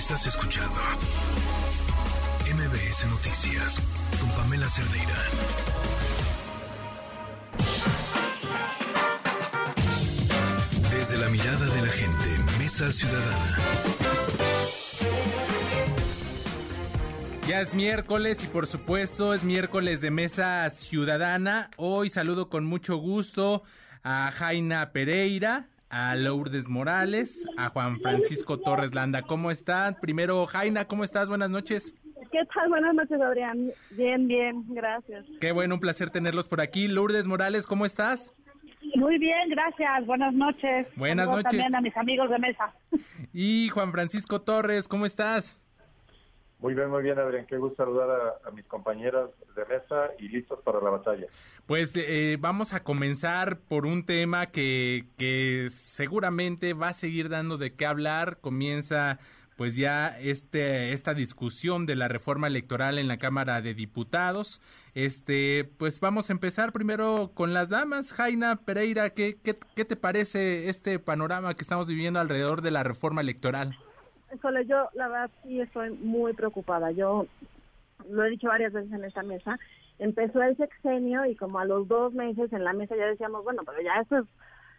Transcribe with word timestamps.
Estás 0.00 0.26
escuchando 0.26 0.80
MBS 2.46 3.06
Noticias 3.10 3.82
con 4.18 4.30
Pamela 4.30 4.66
Cerdeira. 4.66 5.14
Desde 10.90 11.18
la 11.18 11.28
mirada 11.28 11.66
de 11.66 11.82
la 11.82 11.92
gente, 11.92 12.58
Mesa 12.58 12.90
Ciudadana. 12.90 13.58
Ya 17.46 17.60
es 17.60 17.74
miércoles 17.74 18.42
y 18.42 18.46
por 18.46 18.66
supuesto 18.66 19.34
es 19.34 19.44
miércoles 19.44 20.00
de 20.00 20.10
Mesa 20.10 20.70
Ciudadana. 20.70 21.68
Hoy 21.76 22.08
saludo 22.08 22.48
con 22.48 22.64
mucho 22.64 22.96
gusto 22.96 23.64
a 24.02 24.32
Jaina 24.32 24.92
Pereira, 24.92 25.68
a 25.90 26.14
Lourdes 26.14 26.68
Morales, 26.68 27.44
a 27.58 27.68
Juan 27.68 28.00
Francisco 28.00 28.58
Torres 28.58 28.94
Landa. 28.94 29.22
¿Cómo 29.22 29.50
están? 29.50 29.96
Primero, 30.00 30.46
Jaina, 30.46 30.86
¿cómo 30.86 31.04
estás? 31.04 31.28
Buenas 31.28 31.50
noches. 31.50 31.94
¿Qué 32.30 32.38
tal? 32.54 32.68
Buenas 32.68 32.94
noches, 32.94 33.20
Adrián. 33.20 33.72
Bien, 33.90 34.28
bien, 34.28 34.64
gracias. 34.68 35.26
Qué 35.40 35.52
bueno, 35.52 35.74
un 35.74 35.80
placer 35.80 36.10
tenerlos 36.10 36.46
por 36.46 36.60
aquí. 36.60 36.86
Lourdes 36.86 37.26
Morales, 37.26 37.66
¿cómo 37.66 37.84
estás? 37.84 38.32
Muy 38.94 39.18
bien, 39.18 39.50
gracias. 39.50 40.06
Buenas 40.06 40.32
noches. 40.32 40.86
Buenas 40.96 41.26
noches. 41.26 41.50
También 41.50 41.74
a 41.74 41.80
mis 41.80 41.96
amigos 41.96 42.30
de 42.30 42.38
mesa. 42.38 42.72
Y 43.32 43.68
Juan 43.68 43.92
Francisco 43.92 44.40
Torres, 44.40 44.88
¿cómo 44.88 45.06
estás? 45.06 45.59
Muy 46.60 46.74
bien, 46.74 46.90
muy 46.90 47.02
bien, 47.02 47.18
Adrián. 47.18 47.46
Qué 47.46 47.56
gusto 47.56 47.84
saludar 47.84 48.38
a, 48.44 48.50
mis 48.50 48.66
compañeras 48.66 49.30
de 49.56 49.64
mesa 49.64 50.10
y 50.18 50.28
listos 50.28 50.60
para 50.62 50.80
la 50.80 50.90
batalla. 50.90 51.26
Pues 51.66 51.92
eh, 51.96 52.36
vamos 52.38 52.74
a 52.74 52.82
comenzar 52.82 53.60
por 53.60 53.86
un 53.86 54.04
tema 54.04 54.46
que, 54.46 55.06
que 55.16 55.68
seguramente 55.70 56.74
va 56.74 56.88
a 56.88 56.92
seguir 56.92 57.30
dando 57.30 57.56
de 57.56 57.74
qué 57.74 57.86
hablar. 57.86 58.38
Comienza 58.40 59.18
pues 59.56 59.76
ya 59.76 60.08
este 60.18 60.92
esta 60.92 61.12
discusión 61.12 61.84
de 61.84 61.94
la 61.94 62.08
reforma 62.08 62.46
electoral 62.46 62.98
en 62.98 63.08
la 63.08 63.18
Cámara 63.18 63.62
de 63.62 63.74
Diputados. 63.74 64.60
Este, 64.94 65.70
pues 65.78 66.00
vamos 66.00 66.28
a 66.28 66.32
empezar 66.34 66.72
primero 66.72 67.32
con 67.34 67.54
las 67.54 67.70
damas. 67.70 68.12
Jaina 68.12 68.56
Pereira, 68.56 69.10
¿qué, 69.10 69.38
qué, 69.42 69.58
qué 69.76 69.84
te 69.86 69.96
parece 69.96 70.68
este 70.68 70.98
panorama 70.98 71.54
que 71.54 71.62
estamos 71.62 71.88
viviendo 71.88 72.20
alrededor 72.20 72.60
de 72.60 72.70
la 72.70 72.82
reforma 72.82 73.22
electoral? 73.22 73.78
Solo 74.40 74.60
yo, 74.62 74.88
la 74.94 75.08
verdad, 75.08 75.30
sí 75.42 75.60
estoy 75.60 75.90
muy 75.90 76.32
preocupada. 76.32 76.90
Yo 76.90 77.26
lo 78.08 78.24
he 78.24 78.30
dicho 78.30 78.48
varias 78.48 78.72
veces 78.72 78.92
en 78.92 79.04
esta 79.04 79.22
mesa. 79.22 79.58
Empezó 79.98 80.42
el 80.42 80.56
sexenio 80.56 81.26
y 81.26 81.36
como 81.36 81.58
a 81.58 81.64
los 81.64 81.86
dos 81.88 82.12
meses 82.14 82.52
en 82.52 82.64
la 82.64 82.72
mesa 82.72 82.96
ya 82.96 83.06
decíamos, 83.06 83.44
bueno, 83.44 83.62
pero 83.66 83.82
ya 83.82 84.00
eso 84.00 84.18
es 84.18 84.24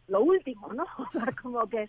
lo 0.07 0.21
último, 0.21 0.71
¿no? 0.73 0.85
O 0.97 1.11
sea, 1.11 1.33
como 1.41 1.67
que 1.67 1.87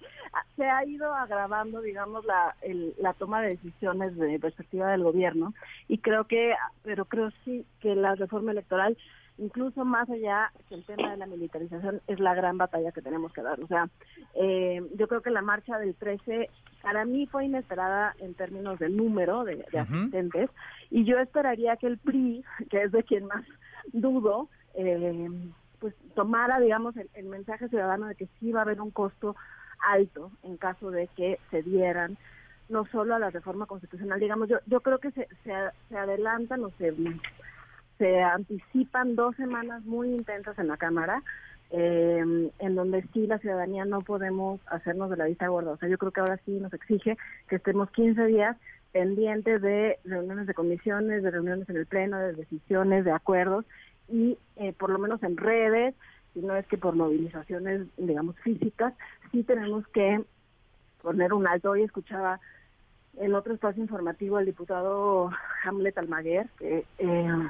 se 0.57 0.65
ha 0.65 0.85
ido 0.85 1.13
agravando, 1.15 1.81
digamos, 1.81 2.25
la, 2.25 2.55
la 2.99 3.13
toma 3.15 3.43
de 3.43 3.51
decisiones 3.51 4.17
de 4.17 4.39
perspectiva 4.39 4.91
del 4.91 5.03
gobierno 5.03 5.55
y 5.89 5.99
creo 5.99 6.25
que, 6.25 6.55
pero 6.83 7.05
creo 7.05 7.31
sí 7.45 7.67
que 7.81 7.95
la 7.95 8.15
reforma 8.15 8.53
electoral 8.53 8.97
incluso 9.43 9.85
más 9.85 10.09
allá 10.09 10.53
que 10.69 10.77
el 10.77 10.85
tema 10.85 11.11
de 11.11 11.17
la 11.17 11.27
militarización 11.27 12.01
es 12.07 12.21
la 12.21 12.35
gran 12.35 12.59
batalla 12.59 12.93
que 12.93 13.03
tenemos 13.03 13.33
que 13.33 13.43
dar. 13.43 13.61
O 13.61 13.67
sea, 13.67 13.89
eh, 14.35 14.81
yo 14.97 15.09
creo 15.09 15.21
que 15.21 15.31
la 15.31 15.43
marcha 15.43 15.79
del 15.79 15.95
13 15.95 16.49
para 16.81 17.05
mí 17.05 17.27
fue 17.27 17.47
inesperada 17.47 18.15
en 18.19 18.35
términos 18.35 18.79
de 18.79 18.89
número 18.89 19.45
de, 19.45 19.65
asistentes 19.79 20.51
y 20.91 21.05
yo 21.05 21.19
esperaría 21.19 21.77
que 21.77 21.89
el 21.89 21.99
PRI, 21.99 22.45
que 22.71 22.83
es 22.83 22.93
de 22.93 23.03
quien 23.03 23.27
más 23.27 23.45
dudo, 23.93 24.49
eh, 24.75 25.29
pues 25.81 25.95
tomara, 26.15 26.61
digamos, 26.61 26.95
el, 26.97 27.27
mensaje 27.27 27.69
ciudadano 27.69 28.07
de 28.07 28.15
que 28.15 28.29
sí 28.39 28.53
va 28.53 28.61
a 28.61 28.63
haber 28.63 28.81
un 28.81 28.91
costo 28.91 29.35
alto 29.81 30.31
en 30.45 30.57
caso 30.57 30.91
de 30.91 31.09
que 31.09 31.41
se 31.51 31.63
dieran 31.63 32.17
no 32.69 32.87
solo 32.87 33.15
a 33.15 33.19
la 33.19 33.31
reforma 33.31 33.67
constitucional, 33.67 34.21
digamos, 34.21 34.49
yo, 34.49 34.59
yo 34.67 34.81
creo 34.81 34.99
que 34.99 35.11
se, 35.11 35.29
se, 35.43 35.53
se 35.89 35.99
adelantan 35.99 36.65
o 36.65 36.71
se 36.79 36.93
se 38.03 38.21
anticipan 38.21 39.15
dos 39.15 39.37
semanas 39.37 39.85
muy 39.85 40.09
intensas 40.09 40.59
en 40.59 40.67
la 40.67 40.77
Cámara, 40.77 41.23
eh, 41.71 42.51
en 42.59 42.75
donde 42.75 43.05
sí 43.13 43.29
la 43.29 43.39
ciudadanía 43.39 43.85
no 43.85 44.01
podemos 44.01 44.61
hacernos 44.67 45.09
de 45.09 45.17
la 45.17 45.27
vista 45.27 45.47
gorda. 45.47 45.71
O 45.71 45.77
sea, 45.77 45.89
yo 45.89 45.99
creo 45.99 46.11
que 46.11 46.19
ahora 46.19 46.41
sí 46.45 46.51
nos 46.51 46.73
exige 46.73 47.17
que 47.49 47.57
estemos 47.57 47.93
15 47.93 48.27
días 48.27 48.57
pendientes 48.91 49.63
de 49.63 50.01
reuniones 50.05 50.49
de 50.49 50.55
comisiones, 50.55 51.23
de 51.23 51.31
reuniones 51.31 51.69
en 51.69 51.77
el 51.77 51.87
Pleno, 51.87 52.19
de 52.19 52.33
decisiones, 52.33 53.05
de 53.05 53.13
acuerdos 53.13 53.65
y 54.09 54.37
eh, 54.57 54.73
por 54.73 54.91
lo 54.91 54.99
menos 54.99 55.23
en 55.23 55.37
redes, 55.37 55.95
si 56.35 56.41
no 56.41 56.57
es 56.57 56.67
que 56.67 56.79
por 56.79 56.97
movilizaciones, 56.97 57.87
digamos, 57.99 58.37
físicas, 58.41 58.95
sí 59.31 59.45
tenemos 59.45 59.87
que 59.89 60.25
poner 61.03 61.33
un 61.33 61.47
alto. 61.47 61.71
Hoy 61.71 61.85
escuchaba 61.85 62.41
en 63.19 63.33
otro 63.37 63.55
espacio 63.55 63.81
informativo 63.81 64.39
al 64.39 64.47
diputado 64.47 65.31
Hamlet 65.65 65.97
Almaguer, 65.99 66.49
que 66.59 66.85
eh, 66.99 67.49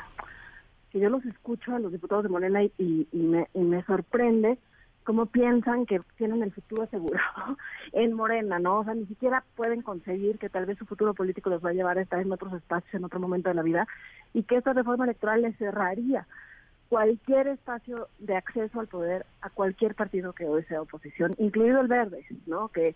que 0.92 1.00
yo 1.00 1.08
los 1.08 1.24
escucho 1.24 1.74
a 1.74 1.78
los 1.78 1.90
diputados 1.90 2.22
de 2.22 2.28
Morena 2.28 2.62
y, 2.62 3.08
me, 3.12 3.48
y 3.54 3.60
me 3.60 3.82
sorprende 3.84 4.58
cómo 5.04 5.26
piensan 5.26 5.86
que 5.86 6.00
tienen 6.18 6.42
el 6.42 6.52
futuro 6.52 6.82
asegurado 6.82 7.56
en 7.92 8.12
Morena, 8.12 8.58
¿no? 8.58 8.80
O 8.80 8.84
sea, 8.84 8.94
ni 8.94 9.06
siquiera 9.06 9.42
pueden 9.56 9.80
conseguir 9.80 10.38
que 10.38 10.50
tal 10.50 10.66
vez 10.66 10.78
su 10.78 10.84
futuro 10.84 11.14
político 11.14 11.48
los 11.48 11.64
va 11.64 11.70
a 11.70 11.72
llevar 11.72 11.96
a 11.96 12.02
estar 12.02 12.20
en 12.20 12.30
otros 12.30 12.52
espacios 12.52 12.94
en 12.94 13.04
otro 13.04 13.18
momento 13.18 13.48
de 13.48 13.54
la 13.54 13.62
vida 13.62 13.88
y 14.34 14.42
que 14.42 14.56
esta 14.56 14.74
reforma 14.74 15.04
electoral 15.04 15.42
les 15.42 15.56
cerraría 15.56 16.26
cualquier 16.90 17.48
espacio 17.48 18.08
de 18.18 18.36
acceso 18.36 18.78
al 18.78 18.86
poder 18.86 19.24
a 19.40 19.48
cualquier 19.48 19.94
partido 19.94 20.34
que 20.34 20.44
hoy 20.44 20.62
sea 20.64 20.82
oposición, 20.82 21.34
incluido 21.38 21.80
el 21.80 21.88
verde, 21.88 22.26
¿no? 22.46 22.68
Que, 22.68 22.94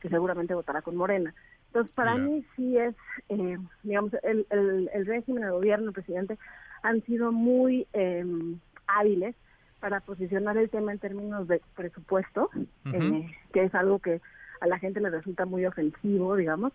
que 0.00 0.08
seguramente 0.08 0.52
votará 0.54 0.82
con 0.82 0.96
Morena. 0.96 1.32
Entonces, 1.68 1.94
para 1.94 2.16
mí 2.16 2.44
sí 2.56 2.76
es, 2.76 2.96
eh, 3.28 3.56
digamos, 3.84 4.12
el, 4.24 4.46
el, 4.50 4.90
el 4.92 5.06
régimen, 5.06 5.44
el 5.44 5.52
gobierno, 5.52 5.88
el 5.88 5.94
presidente 5.94 6.38
han 6.86 7.02
sido 7.02 7.32
muy 7.32 7.86
em, 7.92 8.60
hábiles 8.86 9.34
para 9.80 10.00
posicionar 10.00 10.56
el 10.56 10.70
tema 10.70 10.92
en 10.92 11.00
términos 11.00 11.48
de 11.48 11.60
presupuesto, 11.74 12.48
eh, 12.92 13.28
que 13.52 13.64
es 13.64 13.74
algo 13.74 13.98
que 13.98 14.20
a 14.60 14.66
la 14.68 14.78
gente 14.78 15.00
le 15.00 15.10
resulta 15.10 15.46
muy 15.46 15.66
ofensivo, 15.66 16.36
digamos, 16.36 16.72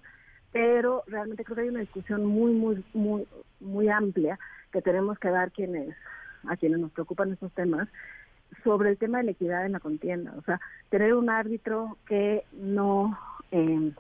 pero 0.52 1.04
realmente 1.08 1.46
creo 1.46 1.56
que 1.56 1.62
hay 1.62 1.70
una 1.70 1.80
discusión 1.80 2.26
muy, 2.26 2.52
muy, 2.52 2.84
muy, 2.94 3.26
muy 3.62 3.88
amplia 3.88 4.38
que 4.74 4.82
tenemos 4.82 5.18
que 5.18 5.30
dar 5.30 5.52
quienes, 5.52 5.96
a 6.46 6.58
quienes 6.58 6.80
nos 6.80 6.92
preocupan 6.92 7.32
estos 7.32 7.54
temas 7.54 7.88
sobre 8.66 8.90
el 8.90 8.98
tema 8.98 9.20
de 9.20 9.24
la 9.24 9.32
equidad 9.32 9.66
en 9.66 9.72
la 9.72 9.80
contienda. 9.80 10.34
O 10.38 10.42
sea, 10.42 10.60
tener 10.90 11.14
un 11.14 11.30
árbitro 11.30 11.98
que 12.06 12.44
no 12.52 13.18
eh, 13.52 13.94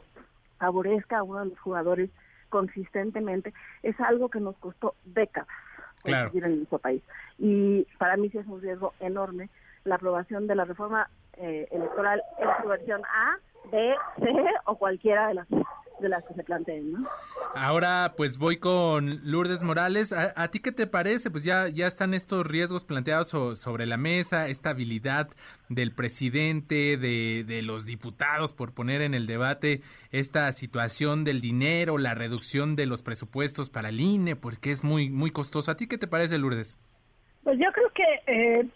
favorezca 0.59 1.19
a 1.19 1.23
uno 1.23 1.39
de 1.39 1.49
los 1.51 1.59
jugadores 1.59 2.09
consistentemente 2.49 3.53
es 3.81 3.97
algo 4.01 4.27
que 4.27 4.41
nos 4.41 4.57
costó 4.57 4.95
décadas 5.05 5.47
claro. 6.03 6.31
en 6.33 6.57
nuestro 6.57 6.79
país. 6.79 7.01
Y 7.37 7.87
para 7.97 8.17
mí 8.17 8.29
sí 8.29 8.37
es 8.37 8.47
un 8.47 8.61
riesgo 8.61 8.93
enorme 8.99 9.49
la 9.83 9.95
aprobación 9.95 10.47
de 10.47 10.55
la 10.55 10.65
reforma 10.65 11.09
eh, 11.37 11.67
electoral 11.71 12.21
en 12.39 12.49
su 12.61 12.67
versión 12.67 13.01
A, 13.05 13.37
B, 13.71 13.95
C 14.19 14.25
o 14.65 14.75
cualquiera 14.75 15.27
de 15.27 15.33
las 15.35 15.47
de 16.01 16.09
las 16.09 16.23
que 16.25 16.33
se 16.33 16.43
planteen, 16.43 16.93
¿no? 16.93 17.07
Ahora, 17.55 18.13
pues 18.17 18.37
voy 18.37 18.57
con 18.57 19.19
Lourdes 19.23 19.61
Morales. 19.61 20.13
¿A, 20.13 20.47
ti 20.49 20.59
qué 20.59 20.71
te 20.71 20.87
parece? 20.87 21.31
Pues 21.31 21.43
ya, 21.43 21.67
ya 21.67 21.87
están 21.87 22.13
estos 22.13 22.45
riesgos 22.45 22.83
planteados 22.83 23.29
sobre 23.59 23.85
la 23.85 23.97
mesa, 23.97 24.47
esta 24.47 24.71
habilidad 24.71 25.29
del 25.69 25.93
presidente, 25.93 26.97
de, 26.97 27.43
de 27.45 27.61
los 27.61 27.85
diputados 27.85 28.51
por 28.51 28.73
poner 28.73 29.01
en 29.01 29.13
el 29.13 29.27
debate 29.27 29.81
esta 30.11 30.51
situación 30.51 31.23
del 31.23 31.41
dinero, 31.41 31.97
la 31.97 32.15
reducción 32.15 32.75
de 32.75 32.85
los 32.85 33.01
presupuestos 33.01 33.69
para 33.69 33.89
el 33.89 33.99
INE, 33.99 34.35
porque 34.35 34.71
es 34.71 34.83
muy, 34.83 35.09
muy 35.09 35.31
costoso. 35.31 35.71
¿A 35.71 35.77
ti 35.77 35.87
qué 35.87 35.97
te 35.97 36.07
parece, 36.07 36.37
Lourdes? 36.37 36.79
Pues 37.43 37.57
yo 37.57 37.71
creo 37.71 37.89
que 37.93 38.03
eh, 38.27 38.67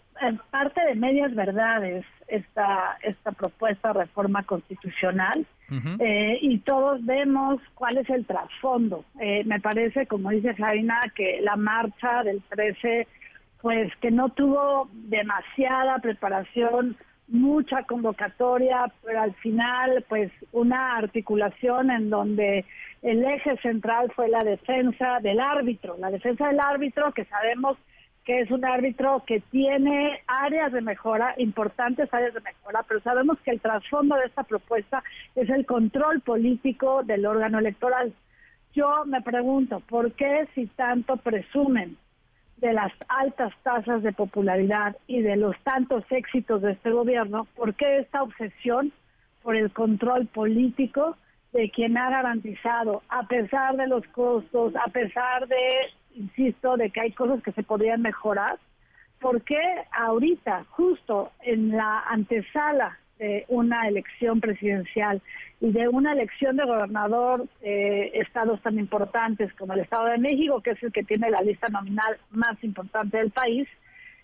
parte 0.50 0.80
de 0.84 0.94
medias 0.94 1.34
verdades 1.34 2.04
esta, 2.28 2.98
esta 3.02 3.32
propuesta 3.32 3.92
de 3.92 4.00
reforma 4.00 4.42
constitucional 4.42 5.46
eh, 5.98 6.38
y 6.40 6.58
todos 6.58 7.04
vemos 7.04 7.60
cuál 7.74 7.98
es 7.98 8.08
el 8.10 8.24
trasfondo. 8.24 9.04
Eh, 9.20 9.42
me 9.44 9.60
parece, 9.60 10.06
como 10.06 10.30
dice 10.30 10.54
Jaina, 10.54 11.00
que 11.14 11.40
la 11.42 11.56
marcha 11.56 12.22
del 12.22 12.40
13, 12.42 13.06
pues 13.60 13.94
que 13.96 14.10
no 14.10 14.28
tuvo 14.28 14.88
demasiada 14.92 15.98
preparación, 15.98 16.96
mucha 17.28 17.82
convocatoria, 17.82 18.78
pero 19.04 19.20
al 19.20 19.34
final, 19.34 20.04
pues 20.08 20.30
una 20.52 20.96
articulación 20.96 21.90
en 21.90 22.10
donde 22.10 22.64
el 23.02 23.24
eje 23.24 23.56
central 23.58 24.12
fue 24.14 24.28
la 24.28 24.44
defensa 24.44 25.18
del 25.20 25.40
árbitro, 25.40 25.96
la 25.98 26.10
defensa 26.10 26.46
del 26.46 26.60
árbitro 26.60 27.12
que 27.12 27.24
sabemos 27.24 27.76
que 28.26 28.40
es 28.40 28.50
un 28.50 28.64
árbitro 28.64 29.22
que 29.24 29.38
tiene 29.38 30.20
áreas 30.26 30.72
de 30.72 30.80
mejora, 30.80 31.34
importantes 31.38 32.12
áreas 32.12 32.34
de 32.34 32.40
mejora, 32.40 32.84
pero 32.86 33.00
sabemos 33.00 33.38
que 33.40 33.52
el 33.52 33.60
trasfondo 33.60 34.16
de 34.16 34.26
esta 34.26 34.42
propuesta 34.42 35.04
es 35.36 35.48
el 35.48 35.64
control 35.64 36.20
político 36.20 37.04
del 37.04 37.24
órgano 37.24 37.60
electoral. 37.60 38.12
Yo 38.74 39.04
me 39.06 39.22
pregunto, 39.22 39.78
¿por 39.78 40.10
qué 40.12 40.48
si 40.56 40.66
tanto 40.66 41.16
presumen 41.18 41.96
de 42.56 42.72
las 42.72 42.92
altas 43.08 43.52
tasas 43.62 44.02
de 44.02 44.12
popularidad 44.12 44.96
y 45.06 45.22
de 45.22 45.36
los 45.36 45.56
tantos 45.60 46.04
éxitos 46.10 46.62
de 46.62 46.72
este 46.72 46.90
gobierno, 46.90 47.46
por 47.54 47.74
qué 47.74 47.98
esta 47.98 48.24
obsesión 48.24 48.92
por 49.44 49.54
el 49.54 49.70
control 49.70 50.26
político 50.26 51.16
de 51.52 51.70
quien 51.70 51.96
ha 51.96 52.10
garantizado, 52.10 53.02
a 53.08 53.22
pesar 53.28 53.76
de 53.76 53.86
los 53.86 54.04
costos, 54.08 54.74
a 54.74 54.90
pesar 54.90 55.46
de, 55.46 55.60
insisto, 56.16 56.76
de 56.76 56.90
que 56.90 57.00
hay 57.00 57.12
cosas 57.12 57.42
que 57.42 57.52
se 57.52 57.62
podrían 57.62 58.02
mejorar, 58.02 58.58
¿por 59.20 59.42
qué 59.42 59.60
ahorita, 59.92 60.64
justo 60.70 61.32
en 61.40 61.70
la 61.70 62.00
antesala 62.08 62.98
de 63.18 63.44
una 63.48 63.88
elección 63.88 64.40
presidencial 64.40 65.22
y 65.60 65.72
de 65.72 65.88
una 65.88 66.12
elección 66.12 66.56
de 66.56 66.66
gobernador 66.66 67.46
eh, 67.62 68.10
estados 68.14 68.60
tan 68.60 68.78
importantes 68.78 69.52
como 69.54 69.72
el 69.72 69.80
Estado 69.80 70.06
de 70.06 70.18
México, 70.18 70.60
que 70.60 70.72
es 70.72 70.82
el 70.82 70.92
que 70.92 71.02
tiene 71.02 71.30
la 71.30 71.40
lista 71.40 71.68
nominal 71.68 72.18
más 72.30 72.62
importante 72.62 73.16
del 73.16 73.30
país, 73.30 73.66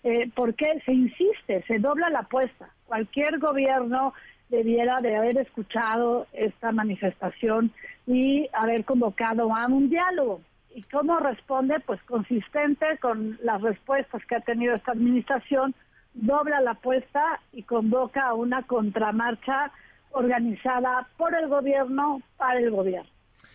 eh, 0.03 0.29
¿por 0.35 0.53
qué 0.53 0.81
se 0.85 0.93
insiste, 0.93 1.63
se 1.63 1.79
dobla 1.79 2.09
la 2.09 2.19
apuesta? 2.19 2.69
Cualquier 2.85 3.39
gobierno 3.39 4.13
debiera 4.49 5.01
de 5.01 5.15
haber 5.15 5.37
escuchado 5.37 6.27
esta 6.33 6.71
manifestación 6.71 7.71
y 8.05 8.47
haber 8.53 8.85
convocado 8.85 9.55
a 9.55 9.65
un 9.65 9.89
diálogo. 9.89 10.41
¿Y 10.73 10.81
cómo 10.83 11.19
responde? 11.19 11.79
Pues 11.81 12.01
consistente 12.03 12.97
con 12.99 13.37
las 13.43 13.61
respuestas 13.61 14.25
que 14.25 14.35
ha 14.35 14.39
tenido 14.39 14.75
esta 14.75 14.91
administración, 14.91 15.75
dobla 16.13 16.61
la 16.61 16.71
apuesta 16.71 17.39
y 17.51 17.63
convoca 17.63 18.27
a 18.27 18.33
una 18.33 18.63
contramarcha 18.63 19.71
organizada 20.11 21.07
por 21.17 21.35
el 21.35 21.47
gobierno 21.47 22.21
para 22.37 22.59
el 22.59 22.71
gobierno. 22.71 23.09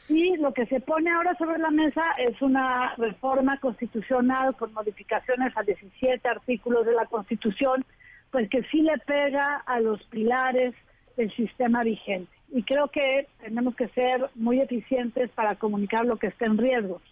Y 0.08 0.36
lo 0.36 0.54
que 0.54 0.66
se 0.66 0.80
pone 0.80 1.10
ahora 1.10 1.34
sobre 1.36 1.58
la 1.58 1.70
mesa 1.70 2.02
es 2.16 2.40
una 2.40 2.94
reforma 2.96 3.58
constitucional 3.58 4.56
con 4.56 4.72
modificaciones 4.72 5.54
a 5.56 5.62
17 5.62 6.26
artículos 6.26 6.86
de 6.86 6.92
la 6.92 7.04
Constitución, 7.06 7.84
pues 8.30 8.48
que 8.48 8.62
sí 8.64 8.80
le 8.80 8.96
pega 8.98 9.56
a 9.66 9.80
los 9.80 10.02
pilares 10.04 10.74
del 11.18 11.34
sistema 11.34 11.82
vigente. 11.82 12.30
Y 12.50 12.62
creo 12.62 12.88
que 12.88 13.26
tenemos 13.40 13.74
que 13.74 13.88
ser 13.88 14.30
muy 14.36 14.60
eficientes 14.60 15.28
para 15.32 15.56
comunicar 15.56 16.06
lo 16.06 16.16
que 16.16 16.28
está 16.28 16.46
en 16.46 16.56
riesgo. 16.56 17.02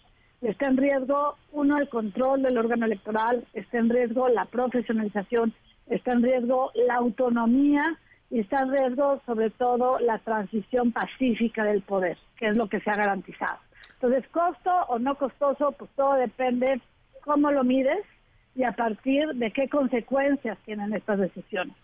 Está 0.41 0.67
en 0.67 0.77
riesgo, 0.77 1.35
uno, 1.51 1.77
el 1.77 1.89
control 1.89 2.41
del 2.41 2.57
órgano 2.57 2.85
electoral, 2.85 3.45
está 3.53 3.77
en 3.77 3.89
riesgo 3.89 4.29
la 4.29 4.45
profesionalización, 4.45 5.53
está 5.87 6.13
en 6.13 6.23
riesgo 6.23 6.71
la 6.87 6.95
autonomía 6.95 7.97
y 8.31 8.39
está 8.39 8.61
en 8.61 8.71
riesgo 8.71 9.21
sobre 9.25 9.49
todo 9.49 9.99
la 9.99 10.19
transición 10.19 10.91
pacífica 10.91 11.63
del 11.65 11.81
poder, 11.81 12.17
que 12.37 12.47
es 12.47 12.57
lo 12.57 12.67
que 12.67 12.79
se 12.79 12.89
ha 12.89 12.95
garantizado. 12.95 13.59
Entonces, 13.95 14.25
costo 14.29 14.71
o 14.87 14.99
no 14.99 15.15
costoso, 15.15 15.73
pues 15.73 15.91
todo 15.95 16.13
depende 16.13 16.79
cómo 17.23 17.51
lo 17.51 17.63
mides 17.63 18.05
y 18.55 18.63
a 18.63 18.71
partir 18.71 19.27
de 19.33 19.51
qué 19.51 19.67
consecuencias 19.67 20.57
tienen 20.65 20.93
estas 20.93 21.19
decisiones 21.19 21.75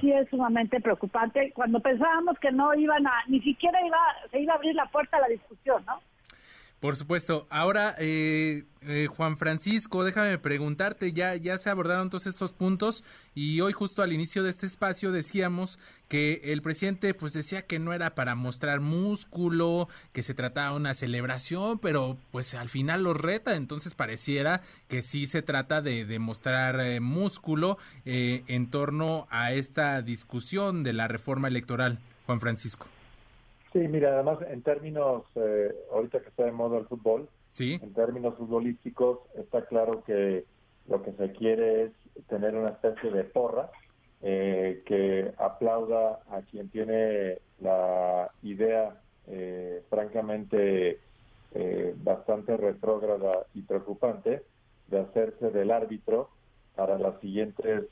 sí 0.00 0.12
es 0.12 0.28
sumamente 0.28 0.80
preocupante 0.80 1.52
cuando 1.54 1.80
pensábamos 1.80 2.38
que 2.38 2.52
no 2.52 2.74
iban 2.74 3.06
a, 3.06 3.12
ni 3.28 3.40
siquiera 3.40 3.84
iba, 3.86 3.98
se 4.30 4.40
iba 4.40 4.54
a 4.54 4.56
abrir 4.56 4.74
la 4.74 4.86
puerta 4.86 5.16
a 5.16 5.20
la 5.20 5.28
discusión, 5.28 5.84
¿no? 5.86 6.00
Por 6.84 6.96
supuesto. 6.96 7.46
Ahora, 7.48 7.94
eh, 7.98 8.64
eh, 8.82 9.06
Juan 9.06 9.38
Francisco, 9.38 10.04
déjame 10.04 10.36
preguntarte, 10.36 11.14
ya, 11.14 11.34
ya 11.34 11.56
se 11.56 11.70
abordaron 11.70 12.10
todos 12.10 12.26
estos 12.26 12.52
puntos 12.52 13.04
y 13.34 13.62
hoy 13.62 13.72
justo 13.72 14.02
al 14.02 14.12
inicio 14.12 14.42
de 14.42 14.50
este 14.50 14.66
espacio 14.66 15.10
decíamos 15.10 15.78
que 16.08 16.42
el 16.44 16.60
presidente 16.60 17.14
pues 17.14 17.32
decía 17.32 17.62
que 17.62 17.78
no 17.78 17.94
era 17.94 18.14
para 18.14 18.34
mostrar 18.34 18.80
músculo, 18.80 19.88
que 20.12 20.22
se 20.22 20.34
trataba 20.34 20.72
de 20.72 20.76
una 20.76 20.92
celebración, 20.92 21.78
pero 21.78 22.18
pues 22.30 22.54
al 22.54 22.68
final 22.68 23.04
lo 23.04 23.14
reta, 23.14 23.54
entonces 23.54 23.94
pareciera 23.94 24.60
que 24.86 25.00
sí 25.00 25.24
se 25.24 25.40
trata 25.40 25.80
de, 25.80 26.04
de 26.04 26.18
mostrar 26.18 26.78
eh, 26.80 27.00
músculo 27.00 27.78
en 28.04 28.70
torno 28.70 29.26
a 29.30 29.54
esta 29.54 30.02
discusión 30.02 30.82
de 30.82 30.92
la 30.92 31.08
reforma 31.08 31.48
electoral, 31.48 31.98
Juan 32.26 32.40
Francisco. 32.40 32.86
Sí, 33.74 33.80
mira, 33.88 34.14
además 34.14 34.38
en 34.48 34.62
términos, 34.62 35.24
eh, 35.34 35.74
ahorita 35.92 36.20
que 36.20 36.28
está 36.28 36.44
de 36.44 36.52
moda 36.52 36.78
el 36.78 36.86
fútbol, 36.86 37.28
¿Sí? 37.50 37.80
en 37.82 37.92
términos 37.92 38.36
futbolísticos 38.36 39.18
está 39.34 39.66
claro 39.66 40.04
que 40.04 40.44
lo 40.86 41.02
que 41.02 41.10
se 41.14 41.32
quiere 41.32 41.82
es 41.86 41.92
tener 42.28 42.54
una 42.54 42.68
especie 42.68 43.10
de 43.10 43.24
porra 43.24 43.72
eh, 44.22 44.84
que 44.86 45.34
aplauda 45.38 46.20
a 46.30 46.42
quien 46.42 46.68
tiene 46.68 47.38
la 47.60 48.30
idea 48.44 48.96
eh, 49.26 49.82
francamente 49.90 51.00
bastante 51.96 52.56
retrógrada 52.56 53.46
y 53.54 53.62
preocupante 53.62 54.42
de 54.88 54.98
hacerse 54.98 55.50
del 55.50 55.70
árbitro 55.70 56.30
para 56.74 56.98
las 56.98 57.20
siguientes 57.20 57.84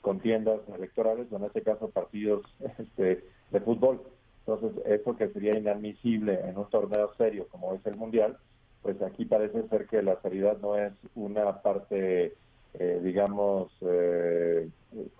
contiendas 0.00 0.60
electorales, 0.74 1.30
o 1.30 1.36
en 1.36 1.44
este 1.44 1.62
caso 1.62 1.90
partidos 1.90 2.42
este, 2.78 3.24
de 3.50 3.60
fútbol. 3.60 4.02
Entonces, 4.46 4.80
eso 4.86 5.16
que 5.16 5.28
sería 5.30 5.58
inadmisible 5.58 6.40
en 6.48 6.56
un 6.56 6.70
torneo 6.70 7.12
serio 7.18 7.48
como 7.50 7.74
es 7.74 7.84
el 7.84 7.96
Mundial, 7.96 8.38
pues 8.80 9.02
aquí 9.02 9.24
parece 9.24 9.66
ser 9.68 9.86
que 9.86 10.02
la 10.02 10.20
seriedad 10.22 10.58
no 10.60 10.76
es 10.76 10.92
una 11.16 11.62
parte, 11.62 12.34
eh, 12.74 13.00
digamos, 13.02 13.72
eh, 13.80 14.68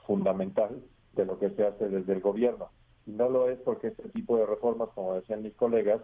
fundamental 0.07 0.81
de 1.15 1.25
lo 1.25 1.41
que 1.41 1.51
se 1.51 1.67
hace 1.67 1.89
desde 1.89 2.13
el 2.13 2.21
gobierno. 2.21 2.71
Y 3.05 3.11
no 3.13 3.29
lo 3.29 3.51
es 3.51 3.59
porque 3.59 3.89
este 3.89 4.09
tipo 4.11 4.37
de 4.37 4.47
reformas, 4.47 4.91
como 4.95 5.15
decían 5.15 5.43
mis 5.43 5.55
colegas, 5.55 6.03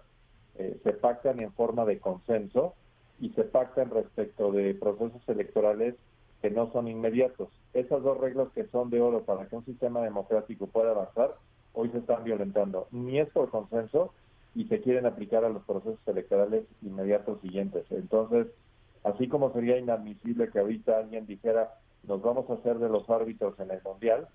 eh, 0.56 0.80
se 0.84 0.92
pactan 0.94 1.40
en 1.40 1.52
forma 1.52 1.84
de 1.84 2.00
consenso 2.00 2.74
y 3.20 3.30
se 3.30 3.44
pactan 3.44 3.90
respecto 3.90 4.50
de 4.50 4.74
procesos 4.74 5.22
electorales 5.28 5.94
que 6.40 6.50
no 6.50 6.72
son 6.72 6.88
inmediatos. 6.88 7.50
Esas 7.72 8.02
dos 8.02 8.18
reglas 8.18 8.48
que 8.52 8.66
son 8.66 8.90
de 8.90 9.00
oro 9.00 9.22
para 9.22 9.46
que 9.46 9.54
un 9.54 9.64
sistema 9.64 10.00
democrático 10.00 10.66
pueda 10.66 10.90
avanzar 10.90 11.36
hoy 11.72 11.90
se 11.90 11.98
están 11.98 12.24
violentando. 12.24 12.88
Ni 12.90 13.18
es 13.18 13.28
por 13.30 13.50
consenso 13.50 14.12
y 14.54 14.64
se 14.66 14.80
quieren 14.80 15.06
aplicar 15.06 15.44
a 15.44 15.48
los 15.48 15.62
procesos 15.64 16.00
electorales 16.06 16.64
inmediatos 16.82 17.40
siguientes. 17.40 17.84
Entonces, 17.90 18.48
así 19.04 19.28
como 19.28 19.52
sería 19.52 19.78
inadmisible 19.78 20.50
que 20.50 20.58
ahorita 20.58 20.98
alguien 20.98 21.26
dijera 21.26 21.74
nos 22.06 22.20
vamos 22.20 22.50
a 22.50 22.54
hacer 22.54 22.78
de 22.78 22.88
los 22.88 23.08
árbitros 23.08 23.58
en 23.60 23.70
el 23.70 23.80
Mundial, 23.84 24.28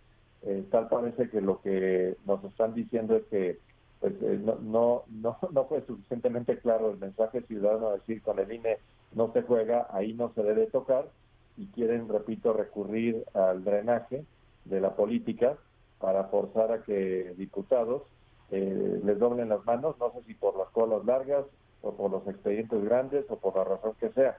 eh, 0.43 0.63
tal 0.71 0.87
parece 0.87 1.29
que 1.29 1.41
lo 1.41 1.61
que 1.61 2.15
nos 2.25 2.43
están 2.45 2.73
diciendo 2.73 3.15
es 3.15 3.23
que 3.25 3.59
pues, 3.99 4.13
eh, 4.21 4.39
no, 4.41 4.55
no, 4.61 5.03
no, 5.09 5.37
no 5.51 5.65
fue 5.65 5.81
suficientemente 5.85 6.59
claro 6.59 6.91
el 6.91 6.97
mensaje 6.97 7.41
ciudadano 7.41 7.91
decir 7.91 8.21
con 8.21 8.39
el 8.39 8.51
INE 8.51 8.77
no 9.13 9.31
se 9.33 9.41
juega, 9.41 9.87
ahí 9.91 10.13
no 10.13 10.31
se 10.33 10.43
debe 10.43 10.67
tocar 10.67 11.09
y 11.57 11.67
quieren, 11.67 12.07
repito, 12.07 12.53
recurrir 12.53 13.25
al 13.33 13.63
drenaje 13.63 14.25
de 14.65 14.79
la 14.81 14.95
política 14.95 15.57
para 15.99 16.25
forzar 16.25 16.71
a 16.71 16.83
que 16.83 17.33
diputados 17.37 18.03
eh, 18.51 19.01
les 19.03 19.19
doblen 19.19 19.49
las 19.49 19.65
manos, 19.65 19.95
no 19.99 20.11
sé 20.13 20.23
si 20.23 20.33
por 20.33 20.57
las 20.57 20.69
colas 20.69 21.03
largas 21.05 21.45
o 21.81 21.93
por 21.93 22.11
los 22.11 22.27
expedientes 22.27 22.83
grandes 22.83 23.25
o 23.29 23.37
por 23.37 23.55
la 23.55 23.63
razón 23.63 23.93
que 23.99 24.09
sea, 24.09 24.37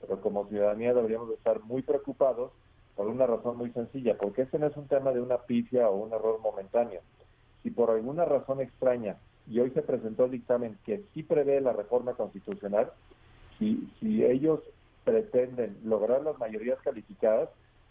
pero 0.00 0.20
como 0.20 0.48
ciudadanía 0.48 0.94
deberíamos 0.94 1.30
estar 1.30 1.60
muy 1.60 1.82
preocupados 1.82 2.52
por 2.96 3.06
una 3.06 3.26
razón 3.26 3.56
muy 3.56 3.70
sencilla, 3.72 4.16
porque 4.18 4.42
este 4.42 4.58
no 4.58 4.66
es 4.66 4.76
un 4.76 4.86
tema 4.86 5.12
de 5.12 5.20
una 5.20 5.38
pifia 5.38 5.88
o 5.88 5.96
un 5.96 6.12
error 6.12 6.38
momentáneo. 6.40 7.00
Si 7.62 7.70
por 7.70 7.90
alguna 7.90 8.24
razón 8.24 8.60
extraña, 8.60 9.16
y 9.48 9.58
hoy 9.58 9.70
se 9.70 9.82
presentó 9.82 10.26
el 10.26 10.32
dictamen 10.32 10.78
que 10.84 11.04
sí 11.12 11.22
prevé 11.22 11.60
la 11.60 11.72
reforma 11.72 12.14
constitucional, 12.14 12.92
si, 13.58 13.90
si 13.98 14.24
ellos 14.24 14.60
pretenden 15.04 15.78
lograr 15.84 16.22
las 16.22 16.38
mayorías 16.38 16.78
calificadas, 16.82 17.48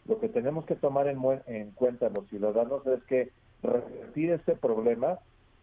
lo 0.09 0.19
que 0.19 0.27
tenemos 0.27 0.65
que 0.65 0.75
tomar 0.75 1.07
en, 1.07 1.19
en 1.45 1.71
cuenta 1.71 2.09
los 2.09 2.27
ciudadanos 2.29 2.85
es 2.87 3.03
que 3.03 3.29
revertir 3.61 4.31
este 4.31 4.55
problema 4.55 5.19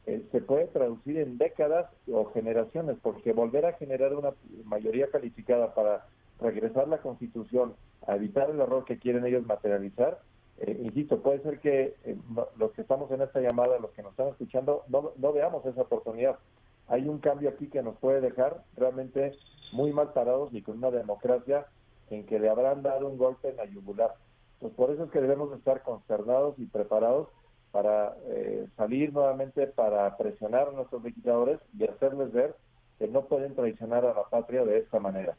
eh, 0.06 0.24
se 0.30 0.40
puede 0.40 0.68
traducir 0.68 1.18
en 1.18 1.36
décadas 1.36 1.90
o 2.10 2.26
generaciones, 2.26 2.96
porque 3.02 3.32
volver 3.32 3.66
a 3.66 3.72
generar 3.72 4.14
una 4.14 4.30
mayoría 4.64 5.08
calificada 5.10 5.74
para 5.74 6.06
regresar 6.40 6.86
la 6.86 6.98
constitución, 6.98 7.74
a 8.06 8.14
evitar 8.14 8.48
el 8.48 8.60
error 8.60 8.84
que 8.84 8.98
quieren 8.98 9.26
ellos 9.26 9.44
materializar, 9.44 10.20
eh, 10.58 10.80
insisto, 10.80 11.20
puede 11.20 11.40
ser 11.40 11.58
que 11.58 11.96
eh, 12.04 12.16
los 12.56 12.70
que 12.70 12.82
estamos 12.82 13.10
en 13.10 13.22
esta 13.22 13.40
llamada, 13.40 13.80
los 13.80 13.90
que 13.90 14.02
nos 14.02 14.12
están 14.12 14.28
escuchando, 14.28 14.84
no, 14.88 15.10
no 15.16 15.32
veamos 15.32 15.66
esa 15.66 15.82
oportunidad. 15.82 16.38
Hay 16.86 17.08
un 17.08 17.18
cambio 17.18 17.50
aquí 17.50 17.66
que 17.66 17.82
nos 17.82 17.96
puede 17.96 18.20
dejar 18.20 18.62
realmente 18.76 19.32
muy 19.72 19.92
mal 19.92 20.12
parados 20.12 20.54
y 20.54 20.62
con 20.62 20.78
una 20.78 20.92
democracia 20.92 21.66
en 22.10 22.24
que 22.24 22.38
le 22.38 22.48
habrán 22.48 22.82
dado 22.82 23.08
un 23.08 23.18
golpe 23.18 23.48
en 23.48 23.56
la 23.56 23.64
yugular. 23.64 24.14
Pues 24.60 24.72
por 24.74 24.90
eso 24.90 25.04
es 25.04 25.10
que 25.10 25.20
debemos 25.20 25.52
estar 25.56 25.82
consternados 25.82 26.58
y 26.58 26.66
preparados 26.66 27.28
para 27.72 28.16
eh, 28.28 28.66
salir 28.76 29.12
nuevamente, 29.12 29.66
para 29.66 30.16
presionar 30.16 30.68
a 30.68 30.72
nuestros 30.72 31.02
legisladores 31.04 31.60
y 31.78 31.84
hacerles 31.84 32.32
ver 32.32 32.54
que 32.98 33.06
no 33.08 33.26
pueden 33.26 33.54
traicionar 33.54 34.04
a 34.06 34.14
la 34.14 34.24
patria 34.30 34.64
de 34.64 34.78
esta 34.78 34.98
manera. 34.98 35.36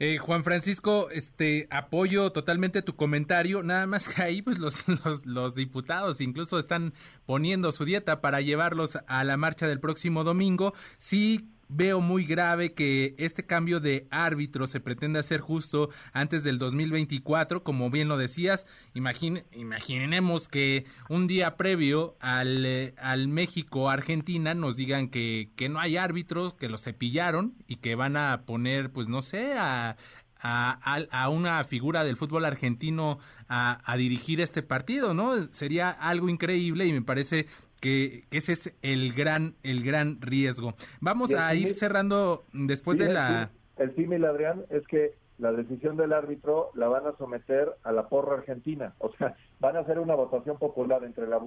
Eh, 0.00 0.18
Juan 0.18 0.42
Francisco, 0.42 1.08
este 1.10 1.68
apoyo 1.70 2.32
totalmente 2.32 2.82
tu 2.82 2.96
comentario, 2.96 3.62
nada 3.62 3.86
más 3.86 4.08
que 4.08 4.22
ahí 4.22 4.42
pues 4.42 4.58
los, 4.58 4.86
los, 5.04 5.24
los, 5.24 5.54
diputados 5.54 6.20
incluso 6.20 6.58
están 6.58 6.94
poniendo 7.26 7.70
su 7.70 7.84
dieta 7.84 8.20
para 8.20 8.40
llevarlos 8.40 8.98
a 9.06 9.24
la 9.24 9.36
marcha 9.36 9.68
del 9.68 9.78
próximo 9.78 10.24
domingo. 10.24 10.74
Sí 10.98 11.53
veo 11.68 12.00
muy 12.00 12.24
grave 12.24 12.72
que 12.72 13.14
este 13.18 13.44
cambio 13.46 13.80
de 13.80 14.06
árbitro 14.10 14.66
se 14.66 14.80
pretenda 14.80 15.20
hacer 15.20 15.40
justo 15.40 15.90
antes 16.12 16.44
del 16.44 16.58
2024, 16.58 17.62
como 17.62 17.90
bien 17.90 18.08
lo 18.08 18.16
decías. 18.16 18.66
imaginemos 18.94 20.48
que 20.48 20.84
un 21.08 21.26
día 21.26 21.56
previo 21.56 22.16
al, 22.20 22.64
eh, 22.66 22.94
al 22.98 23.28
México-Argentina 23.28 24.54
nos 24.54 24.76
digan 24.76 25.08
que, 25.08 25.50
que 25.56 25.68
no 25.68 25.80
hay 25.80 25.96
árbitros, 25.96 26.54
que 26.54 26.68
los 26.68 26.82
cepillaron 26.82 27.54
y 27.66 27.76
que 27.76 27.94
van 27.94 28.16
a 28.16 28.42
poner, 28.46 28.90
pues 28.90 29.08
no 29.08 29.22
sé, 29.22 29.54
a, 29.58 29.96
a, 30.44 31.28
una 31.30 31.64
figura 31.64 32.04
del 32.04 32.16
fútbol 32.16 32.44
argentino 32.44 33.18
a, 33.48 33.80
a, 33.90 33.96
dirigir 33.96 34.40
este 34.40 34.62
partido, 34.62 35.14
¿no? 35.14 35.48
Sería 35.52 35.90
algo 35.90 36.28
increíble 36.28 36.86
y 36.86 36.92
me 36.92 37.02
parece 37.02 37.46
que, 37.84 38.24
ese 38.30 38.52
es 38.52 38.74
el 38.80 39.12
gran, 39.12 39.56
el 39.62 39.84
gran 39.84 40.18
riesgo. 40.22 40.72
Vamos 41.02 41.34
a 41.34 41.54
ir 41.54 41.74
cerrando 41.74 42.46
después 42.54 42.96
de 42.96 43.12
la... 43.12 43.50
El 43.76 43.94
símil, 43.94 44.24
Adrián, 44.24 44.64
es 44.70 44.86
que 44.86 45.16
la 45.36 45.52
decisión 45.52 45.98
del 45.98 46.14
árbitro 46.14 46.70
la 46.74 46.88
van 46.88 47.06
a 47.06 47.14
someter 47.18 47.74
a 47.82 47.92
la 47.92 48.08
porra 48.08 48.38
argentina. 48.38 48.94
O 48.98 49.12
sea, 49.12 49.36
van 49.60 49.76
a 49.76 49.80
hacer 49.80 49.98
una 49.98 50.14
votación 50.14 50.56
popular 50.56 51.04
entre 51.04 51.26
la, 51.26 51.40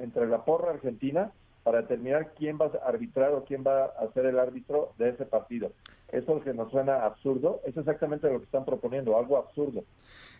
entre 0.00 0.26
la 0.26 0.44
porra 0.44 0.72
argentina 0.72 1.32
para 1.68 1.82
determinar 1.82 2.32
quién 2.34 2.56
va 2.58 2.70
a 2.82 2.88
arbitrar 2.88 3.34
o 3.34 3.44
quién 3.44 3.62
va 3.62 3.84
a 3.84 4.10
ser 4.14 4.24
el 4.24 4.38
árbitro 4.38 4.94
de 4.96 5.10
ese 5.10 5.26
partido. 5.26 5.70
Eso 6.10 6.40
que 6.40 6.54
nos 6.54 6.70
suena 6.70 7.04
absurdo, 7.04 7.60
es 7.66 7.76
exactamente 7.76 8.26
lo 8.30 8.38
que 8.38 8.46
están 8.46 8.64
proponiendo, 8.64 9.18
algo 9.18 9.36
absurdo. 9.36 9.84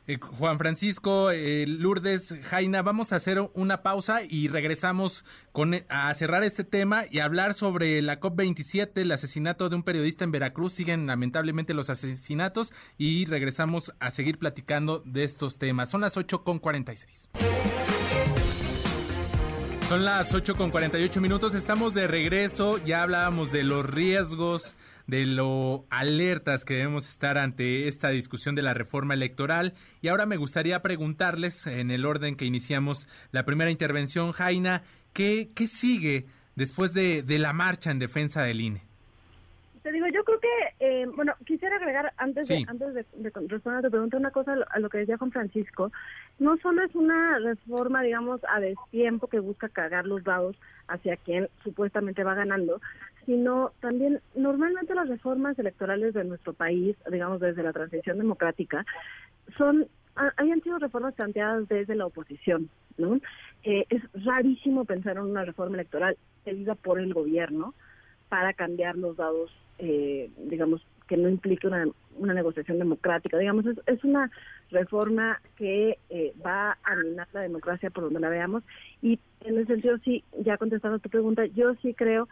Eh, 0.07 0.17
Juan 0.19 0.57
Francisco 0.57 1.31
eh, 1.31 1.67
Lourdes 1.67 2.35
Jaina, 2.45 2.81
vamos 2.81 3.13
a 3.13 3.17
hacer 3.17 3.39
una 3.53 3.83
pausa 3.83 4.23
y 4.27 4.49
regresamos 4.49 5.23
con, 5.53 5.75
a 5.91 6.15
cerrar 6.15 6.45
este 6.45 6.65
tema 6.65 7.05
y 7.11 7.19
hablar 7.19 7.53
sobre 7.53 8.01
la 8.01 8.21
COP27, 8.21 9.03
el 9.03 9.13
asesinato 9.13 9.69
de 9.69 9.77
un 9.77 9.83
periodista 9.83 10.25
en 10.25 10.33
Veracruz. 10.33 10.73
Siguen 10.73 11.07
lamentablemente 11.07 11.75
los 11.75 11.91
asesinatos 11.91 12.73
y 12.97 13.27
regresamos 13.27 13.93
a 14.01 14.11
seguir 14.11 14.39
platicando 14.39 15.03
de 15.05 15.25
estos 15.25 15.59
temas. 15.59 15.91
Son 15.91 16.01
las 16.01 16.17
8 16.17 16.43
con 16.43 16.59
46. 16.59 17.29
Son 19.89 20.05
las 20.05 20.35
8 20.35 20.55
con 20.55 20.71
48 20.71 21.19
minutos, 21.23 21.55
estamos 21.55 21.95
de 21.95 22.07
regreso, 22.07 22.77
ya 22.85 23.03
hablábamos 23.03 23.51
de 23.53 23.65
los 23.65 23.89
riesgos, 23.89 24.75
de 25.07 25.25
lo 25.25 25.87
alertas 25.89 26.67
que 26.67 26.75
debemos 26.75 27.09
estar 27.09 27.39
ante 27.39 27.89
esta 27.89 28.11
discusión 28.11 28.55
de 28.55 28.61
la 28.61 28.75
reforma 28.75 29.15
electoral. 29.15 29.73
Y 30.03 30.09
ahora 30.09 30.27
me 30.27 30.37
gustaría 30.37 30.83
preguntarles, 30.83 31.67
en 31.67 31.91
el 31.91 32.05
orden 32.05 32.37
que 32.37 32.45
iniciamos 32.45 33.09
la 33.33 33.47
primera 33.47 33.71
intervención, 33.71 34.33
Jaina, 34.33 34.83
¿qué, 35.15 35.49
qué 35.55 35.67
sigue 35.67 36.27
después 36.55 36.93
de, 36.93 37.23
de 37.23 37.39
la 37.39 37.55
marcha 37.55 37.91
en 37.91 37.99
defensa 37.99 38.43
del 38.43 38.61
INE? 38.61 38.83
Te 39.83 39.91
digo, 39.91 40.07
yo 40.13 40.23
creo 40.23 40.39
que, 40.39 40.49
eh, 40.89 41.07
bueno, 41.15 41.35
quisiera 41.45 41.77
agregar 41.77 42.13
antes 42.17 42.49
de, 42.49 42.65
antes 42.67 42.95
de, 42.95 43.05
responder 43.49 43.79
a 43.79 43.83
tu 43.83 43.91
pregunta 43.91 44.17
una 44.17 44.31
cosa 44.31 44.57
a 44.71 44.79
lo 44.79 44.89
que 44.89 44.99
decía 44.99 45.19
Juan 45.19 45.33
Francisco. 45.33 45.93
No 46.39 46.57
solo 46.59 46.83
es 46.83 46.95
una 46.95 47.39
reforma, 47.39 48.03
digamos, 48.03 48.41
a 48.49 48.59
destiempo 48.59 49.27
que 49.27 49.41
busca 49.41 49.69
cargar 49.69 50.07
los 50.07 50.25
dados 50.25 50.57
hacia 50.89 51.17
quien 51.17 51.49
supuestamente 51.63 52.25
va 52.25 52.35
ganando, 52.35 52.81
sino 53.27 53.73
también 53.81 54.21
normalmente 54.35 54.95
las 54.95 55.09
reformas 55.09 55.59
electorales 55.59 56.15
de 56.15 56.25
nuestro 56.25 56.55
país, 56.55 56.97
digamos, 57.11 57.41
desde 57.41 57.63
la 57.63 57.75
transición 57.75 58.17
democrática, 58.17 58.87
son 59.57 59.87
hayan 60.37 60.61
sido 60.63 60.79
reformas 60.79 61.15
planteadas 61.15 61.69
desde 61.69 61.95
la 61.95 62.07
oposición, 62.07 62.69
¿no? 62.97 63.21
Eh, 63.63 63.85
es 63.89 64.03
rarísimo 64.25 64.85
pensar 64.85 65.17
en 65.17 65.25
una 65.25 65.45
reforma 65.45 65.77
electoral 65.77 66.17
pedida 66.45 66.75
por 66.75 66.99
el 66.99 67.15
gobierno 67.15 67.75
para 68.29 68.53
cambiar 68.53 68.97
los 68.97 69.17
dados 69.17 69.51
eh, 69.79 70.31
digamos, 70.37 70.85
que 71.07 71.17
no 71.17 71.29
implique 71.29 71.67
una, 71.67 71.87
una 72.17 72.35
negociación 72.35 72.79
democrática. 72.79 73.39
Digamos, 73.39 73.65
es, 73.67 73.79
es 73.87 74.03
una 74.05 74.31
reforma 74.71 75.41
que 75.57 75.99
eh, 76.11 76.35
va 76.45 76.77
a 76.83 76.97
minar 76.97 77.29
la 77.33 77.41
democracia 77.41 77.91
por 77.91 78.05
donde 78.05 78.21
la 78.21 78.29
veamos. 78.29 78.63
Y 79.03 79.19
en 79.45 79.57
ese 79.57 79.67
sentido, 79.67 79.99
sí, 79.99 80.25
ya 80.41 80.59
contestando 80.59 80.97
a 80.97 81.01
tu 81.01 81.09
pregunta, 81.09 81.47
yo 81.47 81.75
sí 81.77 81.95
creo 81.95 82.29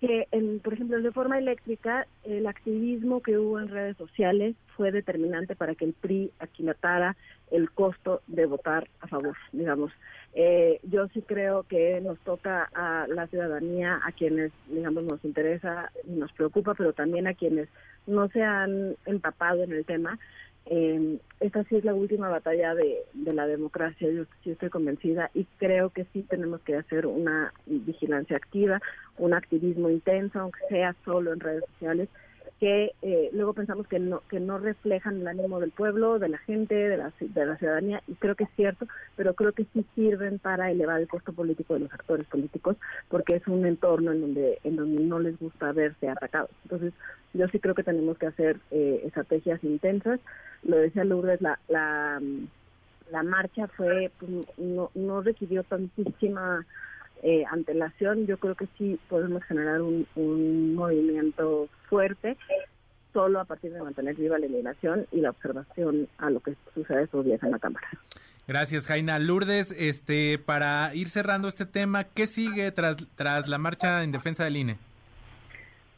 que, 0.00 0.28
en, 0.32 0.60
por 0.60 0.74
ejemplo, 0.74 0.96
en 0.96 1.04
reforma 1.04 1.38
eléctrica, 1.38 2.06
el 2.24 2.46
activismo 2.46 3.20
que 3.20 3.38
hubo 3.38 3.58
en 3.58 3.68
redes 3.68 3.96
sociales 3.96 4.56
fue 4.76 4.92
determinante 4.92 5.56
para 5.56 5.74
que 5.74 5.86
el 5.86 5.92
PRI 5.92 6.30
aquilatara 6.38 7.16
el 7.50 7.70
costo 7.70 8.22
de 8.26 8.46
votar 8.46 8.88
a 9.00 9.08
favor, 9.08 9.36
digamos. 9.52 9.92
Eh, 10.34 10.78
yo 10.82 11.08
sí 11.08 11.22
creo 11.22 11.64
que 11.64 12.00
nos 12.00 12.18
toca 12.20 12.68
a 12.74 13.06
la 13.08 13.26
ciudadanía, 13.26 14.00
a 14.04 14.12
quienes, 14.12 14.52
digamos, 14.68 15.04
nos 15.04 15.24
interesa 15.24 15.90
y 16.06 16.12
nos 16.12 16.32
preocupa, 16.32 16.74
pero 16.74 16.92
también 16.92 17.26
a 17.26 17.34
quienes 17.34 17.68
no 18.06 18.28
se 18.28 18.42
han 18.42 18.96
empapado 19.06 19.62
en 19.62 19.72
el 19.72 19.84
tema. 19.84 20.18
Eh, 20.66 21.18
esta 21.40 21.64
sí 21.64 21.76
es 21.76 21.84
la 21.84 21.94
última 21.94 22.28
batalla 22.28 22.74
de, 22.74 22.98
de 23.14 23.32
la 23.32 23.46
democracia, 23.46 24.10
yo 24.10 24.24
sí 24.44 24.50
estoy 24.50 24.68
convencida 24.68 25.30
y 25.32 25.46
creo 25.56 25.90
que 25.90 26.04
sí 26.12 26.22
tenemos 26.22 26.60
que 26.60 26.76
hacer 26.76 27.06
una 27.06 27.54
vigilancia 27.64 28.36
activa, 28.36 28.80
un 29.16 29.32
activismo 29.32 29.88
intenso, 29.88 30.40
aunque 30.40 30.60
sea 30.68 30.94
solo 31.06 31.32
en 31.32 31.40
redes 31.40 31.64
sociales, 31.72 32.10
que 32.60 32.92
eh, 33.02 33.30
luego 33.32 33.52
pensamos 33.52 33.86
que 33.86 33.98
no 33.98 34.22
que 34.28 34.40
no 34.40 34.58
reflejan 34.58 35.20
el 35.20 35.28
ánimo 35.28 35.60
del 35.60 35.70
pueblo, 35.70 36.18
de 36.18 36.28
la 36.28 36.38
gente, 36.38 36.74
de 36.74 36.96
la, 36.96 37.12
ciudadanía, 37.56 38.02
y 38.08 38.14
creo 38.14 38.34
que 38.34 38.44
es 38.44 38.50
cierto, 38.56 38.86
pero 39.16 39.34
creo 39.34 39.52
que 39.52 39.66
sí 39.72 39.84
sirven 39.94 40.38
para 40.38 40.70
elevar 40.70 41.00
el 41.00 41.08
costo 41.08 41.32
político 41.32 41.74
de 41.74 41.80
los 41.80 41.92
actores 41.92 42.26
políticos, 42.26 42.76
porque 43.08 43.36
es 43.36 43.46
un 43.46 43.64
entorno 43.64 44.12
en 44.12 44.20
donde 44.20 44.58
en 44.64 44.76
donde 44.76 45.02
no 45.04 45.20
les 45.20 45.38
gusta 45.38 45.72
verse 45.72 46.08
atacados. 46.08 46.50
Entonces, 46.64 46.92
yo 47.32 47.46
sí 47.48 47.60
creo 47.60 47.74
que 47.74 47.84
tenemos 47.84 48.18
que 48.18 48.26
hacer 48.26 48.58
eh, 48.70 49.02
estrategias 49.04 49.62
intensas. 49.62 50.18
Lo 50.64 50.76
decía 50.78 51.04
Lourdes, 51.04 51.40
la, 51.40 51.60
la, 51.68 52.20
la 53.12 53.22
marcha 53.22 53.68
fue, 53.68 54.10
pues, 54.18 54.30
no, 54.56 54.90
no 54.94 55.22
requirió 55.22 55.62
tantísima 55.62 56.66
eh, 57.22 57.44
antelación, 57.50 58.26
yo 58.26 58.38
creo 58.38 58.54
que 58.54 58.66
sí 58.76 58.98
podemos 59.08 59.42
generar 59.44 59.80
un, 59.82 60.06
un 60.16 60.74
movimiento 60.74 61.68
fuerte 61.88 62.36
solo 63.12 63.40
a 63.40 63.44
partir 63.44 63.72
de 63.72 63.82
mantener 63.82 64.14
viva 64.14 64.38
la 64.38 64.46
eliminación 64.46 65.06
y 65.12 65.20
la 65.20 65.30
observación 65.30 66.08
a 66.18 66.30
lo 66.30 66.40
que 66.40 66.54
sucede 66.74 67.04
estos 67.04 67.24
días 67.24 67.42
en 67.42 67.50
la 67.50 67.58
Cámara. 67.58 67.88
Gracias, 68.46 68.86
Jaina. 68.86 69.18
Lourdes, 69.18 69.74
este, 69.78 70.38
para 70.38 70.94
ir 70.94 71.08
cerrando 71.08 71.48
este 71.48 71.66
tema, 71.66 72.04
¿qué 72.04 72.26
sigue 72.26 72.70
tras, 72.72 72.96
tras 73.14 73.46
la 73.46 73.58
marcha 73.58 74.02
en 74.02 74.12
defensa 74.12 74.44
del 74.44 74.56
INE? 74.56 74.76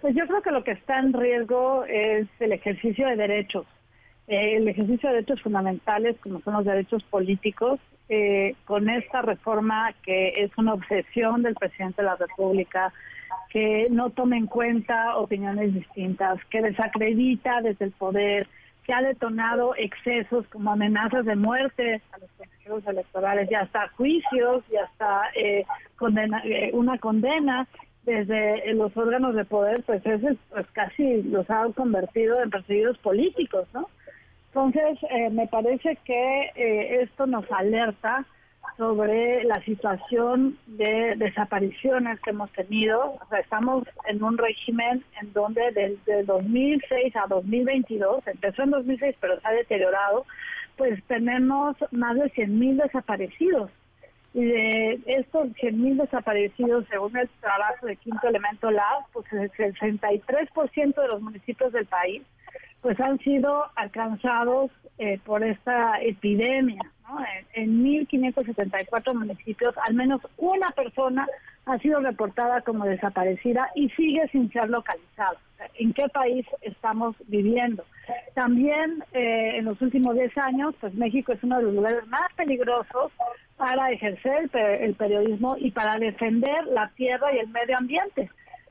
Pues 0.00 0.16
yo 0.16 0.26
creo 0.26 0.42
que 0.42 0.50
lo 0.50 0.64
que 0.64 0.72
está 0.72 0.98
en 0.98 1.12
riesgo 1.12 1.84
es 1.84 2.26
el 2.40 2.52
ejercicio 2.52 3.06
de 3.06 3.16
derechos. 3.16 3.66
Eh, 4.30 4.58
el 4.58 4.68
ejercicio 4.68 5.08
de 5.08 5.16
derechos 5.16 5.42
fundamentales, 5.42 6.16
como 6.22 6.40
son 6.42 6.54
los 6.54 6.64
derechos 6.64 7.02
políticos, 7.02 7.80
eh, 8.08 8.54
con 8.64 8.88
esta 8.88 9.22
reforma 9.22 9.92
que 10.04 10.28
es 10.36 10.56
una 10.56 10.74
obsesión 10.74 11.42
del 11.42 11.56
presidente 11.56 12.00
de 12.00 12.06
la 12.06 12.14
República, 12.14 12.92
que 13.48 13.88
no 13.90 14.10
toma 14.10 14.36
en 14.36 14.46
cuenta 14.46 15.16
opiniones 15.16 15.74
distintas, 15.74 16.38
que 16.44 16.62
desacredita 16.62 17.60
desde 17.60 17.86
el 17.86 17.90
poder, 17.90 18.46
que 18.84 18.92
ha 18.92 19.02
detonado 19.02 19.74
excesos 19.76 20.46
como 20.46 20.70
amenazas 20.70 21.24
de 21.24 21.34
muerte 21.34 22.00
a 22.12 22.18
los 22.18 22.30
consejeros 22.38 22.86
electorales 22.86 23.50
y 23.50 23.54
hasta 23.56 23.88
juicios 23.96 24.62
y 24.70 24.76
hasta 24.76 25.22
eh, 25.34 25.64
condena, 25.96 26.40
eh, 26.44 26.70
una 26.72 26.98
condena 26.98 27.66
desde 28.04 28.74
los 28.74 28.96
órganos 28.96 29.34
de 29.34 29.44
poder, 29.44 29.82
pues 29.84 30.06
es 30.06 30.20
pues 30.50 30.66
casi 30.72 31.24
los 31.24 31.50
ha 31.50 31.66
convertido 31.74 32.40
en 32.40 32.50
perseguidos 32.50 32.96
políticos, 32.98 33.66
¿no? 33.74 33.88
Entonces, 34.52 34.98
eh, 35.10 35.30
me 35.30 35.46
parece 35.46 35.96
que 36.04 36.50
eh, 36.56 37.02
esto 37.02 37.26
nos 37.26 37.50
alerta 37.52 38.26
sobre 38.76 39.44
la 39.44 39.62
situación 39.62 40.58
de 40.66 41.14
desapariciones 41.16 42.18
que 42.20 42.30
hemos 42.30 42.50
tenido. 42.52 43.12
O 43.12 43.28
sea, 43.28 43.38
estamos 43.38 43.84
en 44.08 44.22
un 44.24 44.36
régimen 44.38 45.04
en 45.20 45.32
donde 45.32 45.70
desde 45.72 46.24
2006 46.24 47.14
a 47.14 47.26
2022, 47.28 48.26
empezó 48.26 48.62
en 48.62 48.70
2006 48.70 49.16
pero 49.20 49.40
se 49.40 49.46
ha 49.46 49.52
deteriorado, 49.52 50.26
pues 50.76 51.00
tenemos 51.04 51.76
más 51.92 52.16
de 52.16 52.32
100.000 52.32 52.82
desaparecidos. 52.82 53.70
Y 54.32 54.44
de 54.44 55.00
estos 55.06 55.48
100.000 55.48 56.02
desaparecidos, 56.02 56.86
según 56.88 57.16
el 57.16 57.28
trabajo 57.40 57.86
de 57.86 57.96
Quinto 57.96 58.28
Elemento 58.28 58.70
Lab, 58.70 59.04
pues 59.12 59.26
el 59.32 59.50
63% 59.52 61.02
de 61.02 61.08
los 61.08 61.20
municipios 61.20 61.72
del 61.72 61.86
país 61.86 62.22
pues 62.82 62.98
han 63.00 63.18
sido 63.18 63.64
alcanzados 63.76 64.70
eh, 64.98 65.18
por 65.24 65.44
esta 65.44 66.00
epidemia. 66.00 66.82
¿no? 67.08 67.18
En, 67.54 67.82
1.574 67.82 69.14
municipios, 69.14 69.74
al 69.86 69.94
menos 69.94 70.20
una 70.36 70.70
persona 70.70 71.26
ha 71.66 71.78
sido 71.78 72.00
reportada 72.00 72.62
como 72.62 72.84
desaparecida 72.84 73.68
y 73.74 73.90
sigue 73.90 74.26
sin 74.28 74.50
ser 74.52 74.68
localizada. 74.70 75.38
¿En 75.74 75.92
qué 75.92 76.08
país 76.08 76.46
estamos 76.62 77.14
viviendo? 77.28 77.84
También 78.34 79.04
eh, 79.12 79.56
en 79.56 79.66
los 79.66 79.80
últimos 79.82 80.14
10 80.14 80.36
años, 80.38 80.74
pues 80.80 80.94
México 80.94 81.32
es 81.32 81.42
uno 81.42 81.58
de 81.58 81.64
los 81.64 81.74
lugares 81.74 82.06
más 82.06 82.32
peligrosos 82.34 83.12
para 83.56 83.90
ejercer 83.90 84.48
el 84.54 84.94
periodismo 84.94 85.54
y 85.58 85.70
para 85.70 85.98
defender 85.98 86.64
la 86.68 86.88
tierra 86.96 87.34
y 87.34 87.40
el 87.40 87.48
medio 87.48 87.76
ambiente. 87.76 88.30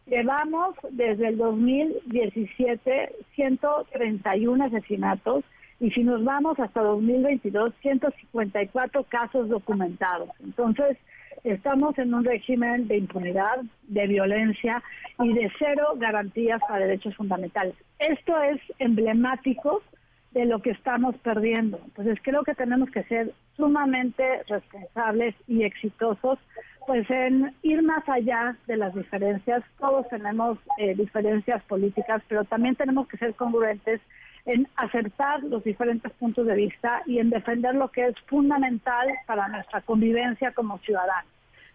Llevamos 0.09 0.75
desde 0.89 1.27
el 1.27 1.37
2017 1.37 3.15
131 3.35 4.63
asesinatos 4.65 5.43
y 5.79 5.91
si 5.91 6.03
nos 6.03 6.23
vamos 6.23 6.59
hasta 6.59 6.81
2022, 6.81 7.71
154 7.81 9.03
casos 9.03 9.49
documentados. 9.49 10.29
Entonces, 10.43 10.97
estamos 11.43 11.95
en 11.99 12.13
un 12.13 12.25
régimen 12.25 12.87
de 12.87 12.97
impunidad, 12.97 13.61
de 13.83 14.07
violencia 14.07 14.81
y 15.19 15.31
de 15.33 15.51
cero 15.59 15.93
garantías 15.97 16.59
para 16.67 16.87
derechos 16.87 17.15
fundamentales. 17.15 17.75
Esto 17.99 18.41
es 18.41 18.59
emblemático 18.79 19.83
de 20.31 20.45
lo 20.45 20.61
que 20.61 20.71
estamos 20.71 21.15
perdiendo. 21.17 21.79
Entonces 21.85 22.19
creo 22.21 22.43
que 22.43 22.53
tenemos 22.53 22.89
que 22.91 23.03
ser 23.03 23.33
sumamente 23.55 24.23
responsables 24.47 25.35
y 25.47 25.63
exitosos, 25.63 26.39
pues 26.85 27.09
en 27.09 27.53
ir 27.61 27.81
más 27.81 28.07
allá 28.07 28.55
de 28.67 28.77
las 28.77 28.93
diferencias. 28.93 29.63
Todos 29.79 30.07
tenemos 30.09 30.57
eh, 30.77 30.95
diferencias 30.95 31.63
políticas, 31.63 32.21
pero 32.27 32.43
también 32.45 32.75
tenemos 32.75 33.07
que 33.07 33.17
ser 33.17 33.33
congruentes 33.35 34.01
en 34.45 34.67
acertar 34.75 35.43
los 35.43 35.63
diferentes 35.63 36.11
puntos 36.13 36.47
de 36.47 36.55
vista 36.55 37.01
y 37.05 37.19
en 37.19 37.29
defender 37.29 37.75
lo 37.75 37.89
que 37.89 38.05
es 38.07 38.15
fundamental 38.27 39.07
para 39.25 39.47
nuestra 39.47 39.81
convivencia 39.81 40.51
como 40.53 40.77
ciudadanos. 40.79 41.31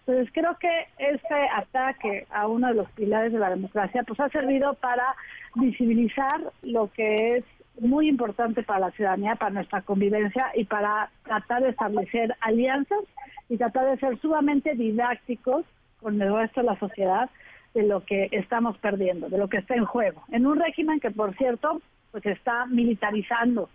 Entonces 0.06 0.32
creo 0.34 0.56
que 0.58 0.86
este 0.98 1.34
ataque 1.54 2.26
a 2.30 2.46
uno 2.46 2.68
de 2.68 2.74
los 2.74 2.90
pilares 2.90 3.32
de 3.32 3.38
la 3.38 3.50
democracia 3.50 4.02
pues 4.02 4.20
ha 4.20 4.28
servido 4.28 4.74
para 4.74 5.14
visibilizar 5.54 6.52
lo 6.62 6.90
que 6.92 7.36
es 7.36 7.44
muy 7.80 8.08
importante 8.08 8.62
para 8.62 8.80
la 8.80 8.90
ciudadanía, 8.92 9.36
para 9.36 9.52
nuestra 9.52 9.82
convivencia 9.82 10.50
y 10.54 10.64
para 10.64 11.10
tratar 11.24 11.62
de 11.62 11.70
establecer 11.70 12.34
alianzas 12.40 13.00
y 13.48 13.56
tratar 13.56 13.90
de 13.90 13.98
ser 13.98 14.18
sumamente 14.20 14.74
didácticos 14.74 15.64
con 16.00 16.20
el 16.20 16.34
resto 16.34 16.60
de 16.60 16.66
la 16.66 16.78
sociedad 16.78 17.30
de 17.74 17.82
lo 17.82 18.04
que 18.04 18.28
estamos 18.30 18.78
perdiendo, 18.78 19.28
de 19.28 19.38
lo 19.38 19.48
que 19.48 19.58
está 19.58 19.74
en 19.74 19.84
juego. 19.84 20.22
En 20.30 20.46
un 20.46 20.60
régimen 20.60 21.00
que, 21.00 21.10
por 21.10 21.36
cierto, 21.36 21.80
pues 22.12 22.24
está 22.26 22.66
militarizando 22.66 23.68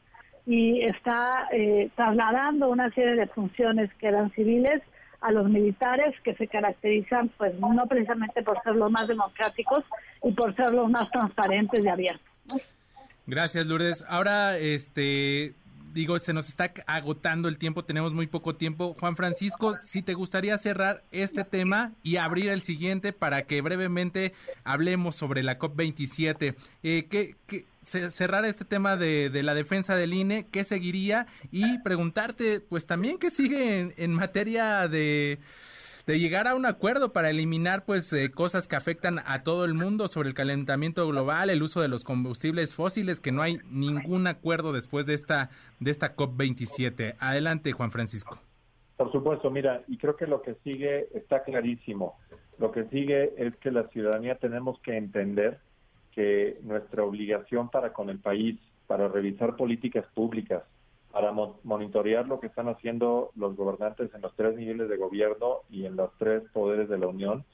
y 0.45 0.81
está 0.81 1.47
eh, 1.51 1.89
trasladando 1.95 2.69
una 2.69 2.89
serie 2.91 3.15
de 3.15 3.27
funciones 3.27 3.93
que 3.95 4.07
eran 4.07 4.31
civiles 4.31 4.81
a 5.21 5.31
los 5.31 5.49
militares 5.49 6.15
que 6.21 6.33
se 6.35 6.47
caracterizan 6.47 7.29
pues 7.37 7.53
no 7.59 7.85
precisamente 7.87 8.41
por 8.41 8.61
ser 8.63 8.75
los 8.75 8.89
más 8.89 9.07
democráticos 9.07 9.83
y 10.23 10.31
por 10.31 10.55
ser 10.55 10.73
los 10.73 10.89
más 10.89 11.11
transparentes 11.11 11.83
y 11.83 11.87
abiertos. 11.89 12.78
Gracias, 13.29 13.67
Lourdes. 13.67 14.03
Ahora, 14.07 14.57
este, 14.57 15.53
digo, 15.93 16.17
se 16.17 16.33
nos 16.33 16.49
está 16.49 16.73
agotando 16.87 17.47
el 17.47 17.59
tiempo, 17.59 17.85
tenemos 17.85 18.11
muy 18.11 18.25
poco 18.25 18.55
tiempo. 18.55 18.95
Juan 18.99 19.15
Francisco, 19.15 19.77
si 19.77 20.01
te 20.01 20.15
gustaría 20.15 20.57
cerrar 20.57 21.03
este 21.11 21.43
tema 21.43 21.91
y 22.01 22.15
abrir 22.17 22.49
el 22.49 22.63
siguiente 22.63 23.13
para 23.13 23.43
que 23.43 23.61
brevemente 23.61 24.33
hablemos 24.63 25.13
sobre 25.13 25.43
la 25.43 25.59
COP27. 25.59 26.55
Eh, 26.81 27.05
¿qué, 27.07 27.65
cerrar 27.83 28.45
este 28.45 28.65
tema 28.65 28.97
de, 28.97 29.29
la 29.43 29.53
defensa 29.53 29.95
del 29.95 30.15
INE, 30.15 30.47
¿qué 30.51 30.63
seguiría? 30.63 31.27
Y 31.51 31.77
preguntarte, 31.83 32.61
pues 32.61 32.87
también, 32.87 33.19
¿qué 33.19 33.29
sigue 33.29 33.93
en 33.95 34.11
materia 34.11 34.87
de 34.87 35.37
de 36.09 36.17
llegar 36.17 36.47
a 36.47 36.55
un 36.55 36.65
acuerdo 36.65 37.13
para 37.13 37.29
eliminar 37.29 37.85
pues 37.85 38.11
eh, 38.13 38.31
cosas 38.31 38.67
que 38.67 38.75
afectan 38.75 39.19
a 39.27 39.43
todo 39.43 39.63
el 39.63 39.75
mundo 39.75 40.07
sobre 40.07 40.29
el 40.29 40.33
calentamiento 40.33 41.07
global, 41.07 41.51
el 41.51 41.61
uso 41.61 41.81
de 41.81 41.87
los 41.87 42.03
combustibles 42.03 42.73
fósiles, 42.73 43.19
que 43.19 43.31
no 43.31 43.43
hay 43.43 43.59
ningún 43.69 44.25
acuerdo 44.25 44.73
después 44.73 45.05
de 45.05 45.13
esta 45.13 45.51
de 45.79 45.91
esta 45.91 46.15
COP27. 46.15 47.15
Adelante, 47.19 47.73
Juan 47.73 47.91
Francisco. 47.91 48.39
Por 48.97 49.11
supuesto, 49.11 49.51
mira, 49.51 49.83
y 49.87 49.97
creo 49.97 50.15
que 50.15 50.25
lo 50.25 50.41
que 50.41 50.55
sigue 50.63 51.09
está 51.13 51.43
clarísimo. 51.43 52.17
Lo 52.57 52.71
que 52.71 52.85
sigue 52.85 53.35
es 53.37 53.55
que 53.57 53.69
la 53.69 53.87
ciudadanía 53.89 54.33
tenemos 54.33 54.79
que 54.79 54.97
entender 54.97 55.59
que 56.11 56.57
nuestra 56.63 57.03
obligación 57.03 57.69
para 57.69 57.93
con 57.93 58.09
el 58.09 58.17
país, 58.17 58.59
para 58.87 59.09
revisar 59.09 59.55
políticas 59.55 60.07
públicas, 60.15 60.63
para 61.11 61.31
monitorear 61.31 62.27
lo 62.27 62.39
que 62.39 62.47
están 62.47 62.69
haciendo 62.69 63.31
los 63.35 63.55
gobernantes 63.55 64.13
en 64.13 64.21
los 64.21 64.35
tres 64.35 64.55
niveles 64.55 64.89
de 64.89 64.97
gobierno 64.97 65.59
y 65.69 65.85
en 65.85 65.95
los 65.95 66.11
tres 66.17 66.43
poderes 66.53 66.87
de 66.87 66.99
la 66.99 67.07
Unión, 67.07 67.45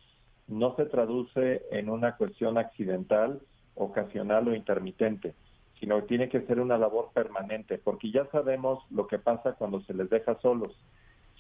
no 0.48 0.76
se 0.76 0.86
traduce 0.86 1.64
en 1.72 1.90
una 1.90 2.18
cuestión 2.18 2.58
accidental, 2.58 3.42
ocasional 3.76 4.48
o 4.48 4.56
intermitente, 4.56 5.34
sino 5.80 6.00
que 6.02 6.08
tiene 6.08 6.30
que 6.30 6.42
ser 6.42 6.60
una 6.60 6.78
labor 6.78 7.10
permanente, 7.14 7.78
porque 7.78 8.12
ya 8.12 8.26
sabemos 8.32 8.84
lo 8.92 9.08
que 9.08 9.20
pasa 9.20 9.54
cuando 9.54 9.82
se 9.82 9.94
les 9.94 10.10
deja 10.10 10.40
solos. 10.42 10.78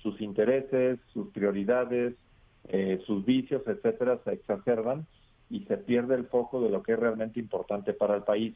Sus 0.01 0.19
intereses, 0.21 0.99
sus 1.13 1.29
prioridades, 1.29 2.15
eh, 2.67 3.01
sus 3.05 3.25
vicios, 3.25 3.61
etcétera, 3.67 4.19
se 4.23 4.33
exacerban 4.33 5.05
y 5.49 5.61
se 5.65 5.77
pierde 5.77 6.15
el 6.15 6.25
foco 6.27 6.61
de 6.61 6.69
lo 6.69 6.81
que 6.81 6.93
es 6.93 6.99
realmente 6.99 7.39
importante 7.39 7.93
para 7.93 8.15
el 8.15 8.23
país. 8.23 8.55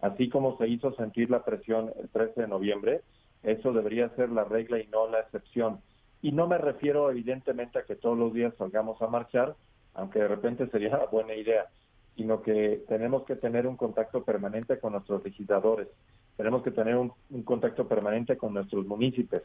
Así 0.00 0.28
como 0.28 0.56
se 0.58 0.68
hizo 0.68 0.92
sentir 0.94 1.30
la 1.30 1.44
presión 1.44 1.92
el 2.00 2.08
13 2.08 2.42
de 2.42 2.48
noviembre, 2.48 3.02
eso 3.42 3.72
debería 3.72 4.08
ser 4.10 4.30
la 4.30 4.44
regla 4.44 4.80
y 4.80 4.86
no 4.86 5.08
la 5.08 5.20
excepción. 5.20 5.80
Y 6.22 6.32
no 6.32 6.46
me 6.46 6.58
refiero 6.58 7.10
evidentemente 7.10 7.78
a 7.78 7.84
que 7.84 7.96
todos 7.96 8.18
los 8.18 8.32
días 8.32 8.54
salgamos 8.56 9.00
a 9.02 9.06
marchar, 9.08 9.54
aunque 9.94 10.20
de 10.20 10.28
repente 10.28 10.68
sería 10.68 10.96
una 10.96 11.06
buena 11.10 11.34
idea, 11.34 11.66
sino 12.16 12.42
que 12.42 12.84
tenemos 12.88 13.24
que 13.24 13.36
tener 13.36 13.66
un 13.66 13.76
contacto 13.76 14.24
permanente 14.24 14.78
con 14.78 14.92
nuestros 14.92 15.22
legisladores, 15.24 15.88
tenemos 16.36 16.62
que 16.62 16.70
tener 16.70 16.96
un, 16.96 17.12
contacto 17.44 17.88
permanente 17.88 18.36
con 18.36 18.54
nuestros 18.54 18.86
municipios, 18.86 19.42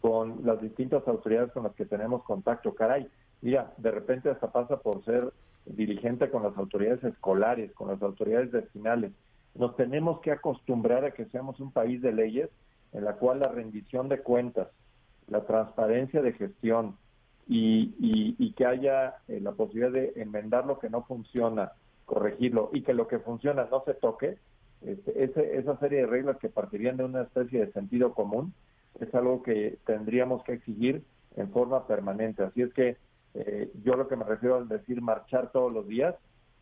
con 0.00 0.40
las 0.44 0.60
distintas 0.60 1.06
autoridades 1.08 1.52
con 1.52 1.64
las 1.64 1.74
que 1.74 1.84
tenemos 1.84 2.22
contacto. 2.22 2.74
Caray, 2.74 3.08
mira, 3.40 3.72
de 3.76 3.90
repente 3.90 4.30
hasta 4.30 4.52
pasa 4.52 4.78
por 4.78 5.04
ser 5.04 5.32
dirigente 5.66 6.30
con 6.30 6.44
las 6.44 6.56
autoridades 6.56 7.02
escolares, 7.02 7.72
con 7.72 7.88
las 7.88 8.00
autoridades 8.02 8.52
vecinales, 8.52 9.12
nos 9.58 9.76
tenemos 9.76 10.20
que 10.20 10.30
acostumbrar 10.30 11.04
a 11.04 11.10
que 11.10 11.26
seamos 11.26 11.60
un 11.60 11.72
país 11.72 12.00
de 12.00 12.12
leyes 12.12 12.48
en 12.92 13.04
la 13.04 13.14
cual 13.14 13.40
la 13.40 13.48
rendición 13.48 14.08
de 14.08 14.20
cuentas, 14.20 14.68
la 15.26 15.44
transparencia 15.44 16.22
de 16.22 16.32
gestión 16.32 16.96
y, 17.48 18.52
que 18.56 18.66
haya 18.66 19.16
eh, 19.28 19.40
la 19.40 19.52
posibilidad 19.52 19.92
de 19.92 20.12
enmendar 20.16 20.66
lo 20.66 20.78
que 20.78 20.90
no 20.90 21.02
funciona, 21.04 21.72
corregirlo 22.06 22.70
y 22.72 22.82
que 22.82 22.94
lo 22.94 23.06
que 23.06 23.18
funciona 23.18 23.68
no 23.70 23.82
se 23.84 23.94
toque, 23.94 24.38
este, 24.82 25.58
esa 25.58 25.78
serie 25.78 26.00
de 26.00 26.06
reglas 26.06 26.38
que 26.38 26.48
partirían 26.48 26.96
de 26.96 27.04
una 27.04 27.22
especie 27.22 27.64
de 27.64 27.72
sentido 27.72 28.14
común 28.14 28.54
es 29.00 29.12
algo 29.14 29.42
que 29.42 29.78
tendríamos 29.86 30.42
que 30.44 30.54
exigir 30.54 31.02
en 31.36 31.50
forma 31.50 31.86
permanente. 31.86 32.42
Así 32.42 32.62
es 32.62 32.72
que 32.72 32.96
eh, 33.34 33.70
yo 33.84 33.92
lo 33.92 34.08
que 34.08 34.16
me 34.16 34.24
refiero 34.24 34.56
al 34.56 34.68
decir 34.68 35.00
marchar 35.02 35.50
todos 35.52 35.72
los 35.72 35.86
días 35.86 36.14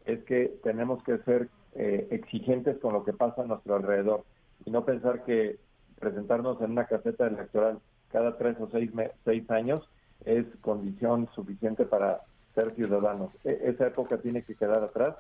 es 0.05 0.23
que 0.25 0.59
tenemos 0.63 1.03
que 1.03 1.19
ser 1.19 1.49
eh, 1.79 2.09
exigentes 2.11 2.79
con 2.79 2.93
lo 2.95 3.05
que 3.05 3.13
pasa 3.13 3.43
a 3.43 3.47
nuestro 3.47 3.77
alrededor 3.77 4.25
y 4.65 4.71
no 4.71 4.85
pensar 4.85 5.25
que 5.25 5.59
presentarnos 5.99 6.61
en 6.63 6.71
una 6.71 6.87
caseta 6.87 7.27
electoral 7.27 7.81
cada 8.11 8.39
tres 8.39 8.57
o 8.61 8.69
seis, 8.71 8.91
seis 9.25 9.51
años 9.51 9.87
es 10.25 10.47
condición 10.63 11.29
suficiente 11.35 11.85
para 11.85 12.23
ser 12.55 12.75
ciudadanos. 12.75 13.31
E, 13.45 13.61
esa 13.65 13.89
época 13.89 14.19
tiene 14.19 14.43
que 14.43 14.55
quedar 14.55 14.83
atrás 14.83 15.17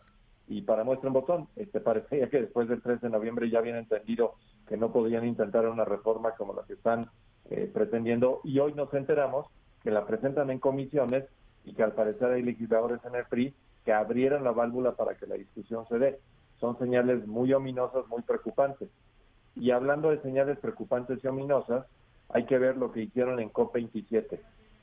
y 0.49 0.63
para 0.63 0.85
muestra 0.85 1.09
un 1.09 1.15
botón, 1.15 1.49
este 1.57 1.81
parecía 1.81 2.31
que 2.31 2.41
después 2.41 2.69
del 2.69 2.81
3 2.81 3.01
de 3.01 3.11
noviembre 3.11 3.51
ya 3.51 3.59
habían 3.59 3.77
entendido 3.77 4.35
que 4.67 4.77
no 4.77 4.93
podían 4.93 5.27
intentar 5.27 5.69
una 5.69 5.85
reforma 5.85 6.33
como 6.33 6.55
la 6.55 6.63
que 6.63 6.75
están 6.75 7.11
eh, 7.51 7.71
pretendiendo 7.73 8.41
y 8.45 8.59
hoy 8.61 8.73
nos 8.73 8.93
enteramos 8.95 9.47
que 9.83 9.91
la 9.91 10.07
presentan 10.07 10.51
en 10.51 10.59
comisiones 10.59 11.25
y 11.65 11.75
que 11.75 11.83
al 11.83 11.93
parecer 11.93 12.31
hay 12.31 12.43
legisladores 12.43 13.01
en 13.05 13.15
el 13.17 13.25
PRI 13.27 13.55
que 13.85 13.93
abrieran 13.93 14.45
la 14.45 14.53
válvula 14.53 14.93
para 14.93 15.17
que 15.17 15.27
la 15.27 15.35
discusión 15.35 15.87
se 15.89 15.99
dé 15.99 16.19
son 16.61 16.79
señales 16.79 17.27
muy 17.27 17.53
ominosas, 17.53 18.07
muy 18.09 18.23
preocupantes. 18.23 18.89
Y 19.55 19.71
hablando 19.71 20.11
de 20.11 20.21
señales 20.21 20.59
preocupantes 20.59 21.23
y 21.23 21.27
ominosas, 21.27 21.87
hay 22.29 22.45
que 22.45 22.59
ver 22.59 22.77
lo 22.77 22.93
que 22.93 23.03
hicieron 23.03 23.41
en 23.41 23.53
COP27. 23.53 24.41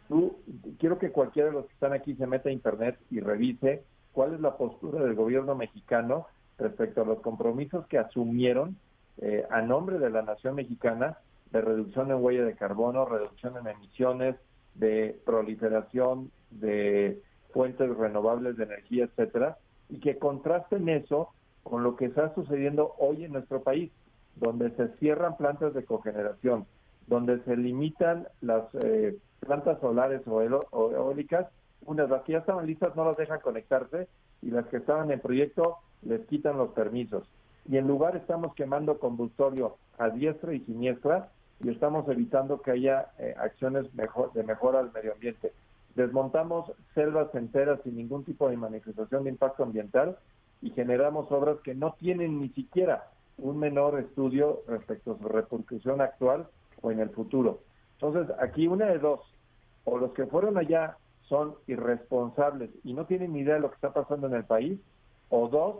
Tú, 0.08 0.38
quiero 0.80 1.00
que 1.00 1.12
cualquiera 1.12 1.50
de 1.50 1.56
los 1.56 1.66
que 1.66 1.74
están 1.74 1.94
aquí 1.94 2.16
se 2.16 2.28
meta 2.28 2.50
a 2.50 2.54
Internet 2.54 2.98
y 3.10 3.20
revise 3.20 3.84
cuál 4.12 4.34
es 4.34 4.40
la 4.40 4.58
postura 4.58 5.04
del 5.04 5.16
gobierno 5.16 5.56
mexicano 5.56 6.28
respecto 6.58 7.02
a 7.02 7.06
los 7.06 7.20
compromisos 7.22 7.86
que 7.88 7.98
asumieron 7.98 8.78
eh, 9.18 9.46
a 9.50 9.62
nombre 9.62 10.00
de 10.00 10.10
la 10.10 10.22
nación 10.22 10.56
mexicana 10.56 11.18
de 11.52 11.62
reducción 11.62 12.10
en 12.12 12.24
huella 12.24 12.46
de 12.46 12.56
carbono, 12.56 13.06
reducción 13.06 13.58
en 13.58 13.68
emisiones, 13.68 14.36
de 14.76 15.20
proliferación 15.26 16.32
de 16.50 17.22
fuentes 17.52 17.96
renovables 17.96 18.58
de 18.58 18.64
energía, 18.64 19.06
etcétera, 19.06 19.58
y 19.90 20.00
que 20.00 20.18
contrasten 20.18 20.90
eso 20.90 21.30
con 21.64 21.84
lo 21.84 21.96
que 21.96 22.06
está 22.06 22.34
sucediendo 22.36 22.94
hoy 22.98 23.26
en 23.26 23.34
nuestro 23.34 23.62
país, 23.62 23.92
donde 24.36 24.72
se 24.72 24.90
cierran 24.98 25.38
plantas 25.38 25.74
de 25.74 25.86
cogeneración, 25.86 26.66
donde 27.08 27.40
se 27.44 27.56
limitan 27.56 28.28
las 28.42 28.64
eh, 28.76 29.18
plantas 29.40 29.80
solares 29.80 30.22
o, 30.28 30.42
eólicas, 30.42 31.48
unas 31.86 32.10
las 32.10 32.24
que 32.24 32.34
ya 32.34 32.40
estaban 32.40 32.66
listas 32.66 32.96
no 32.96 33.06
las 33.06 33.18
dejan 33.18 33.42
conectarse 33.42 34.08
y 34.42 34.52
las 34.52 34.66
que 34.68 34.78
estaban 34.78 35.12
en 35.12 35.20
proyecto 35.20 35.78
les 36.02 36.26
quitan 36.28 36.58
los 36.58 36.70
permisos. 36.72 37.28
Y 37.70 37.78
en 37.78 37.88
lugar 37.88 38.16
estamos 38.16 38.54
quemando 38.56 39.00
combustorio 39.00 39.78
a 39.98 40.10
diestra 40.10 40.54
y 40.54 40.60
siniestra 40.62 41.30
y 41.62 41.70
estamos 41.70 42.08
evitando 42.10 42.62
que 42.62 42.72
haya 42.72 43.12
eh, 43.20 43.36
acciones 43.38 43.94
mejor, 43.94 44.34
de 44.34 44.44
mejora 44.44 44.80
al 44.80 44.92
medio 44.92 45.14
ambiente. 45.14 45.54
desmontamos 45.96 46.72
selvas 46.96 47.34
enteras 47.36 47.80
sin 47.84 47.96
ningún 47.96 48.24
tipo 48.24 48.50
de 48.50 48.58
manifestación 48.58 49.24
de 49.24 49.30
impacto 49.30 49.64
ambiental 49.64 50.18
y 50.64 50.70
generamos 50.70 51.30
obras 51.30 51.58
que 51.62 51.76
no 51.76 51.96
tienen 52.00 52.40
ni 52.40 52.48
siquiera 52.50 53.10
un 53.38 53.60
menor 53.60 54.00
estudio 54.00 54.62
respecto 54.68 55.12
a 55.12 55.18
su 55.18 55.28
repercusión 55.28 56.00
actual 56.00 56.48
o 56.82 56.90
en 56.90 57.02
el 57.02 57.10
futuro. 57.10 57.60
Entonces, 58.00 58.34
aquí 58.40 58.68
una 58.68 58.86
de 58.86 58.98
dos, 58.98 59.20
o 59.84 59.98
los 59.98 60.14
que 60.14 60.26
fueron 60.26 60.58
allá 60.58 60.98
son 61.24 61.56
irresponsables 61.68 62.70
y 62.86 62.94
no 62.94 63.06
tienen 63.06 63.34
ni 63.34 63.40
idea 63.40 63.56
de 63.56 63.60
lo 63.60 63.70
que 63.70 63.76
está 63.76 63.92
pasando 63.92 64.28
en 64.28 64.36
el 64.36 64.46
país, 64.46 64.80
o 65.30 65.50
dos, 65.50 65.76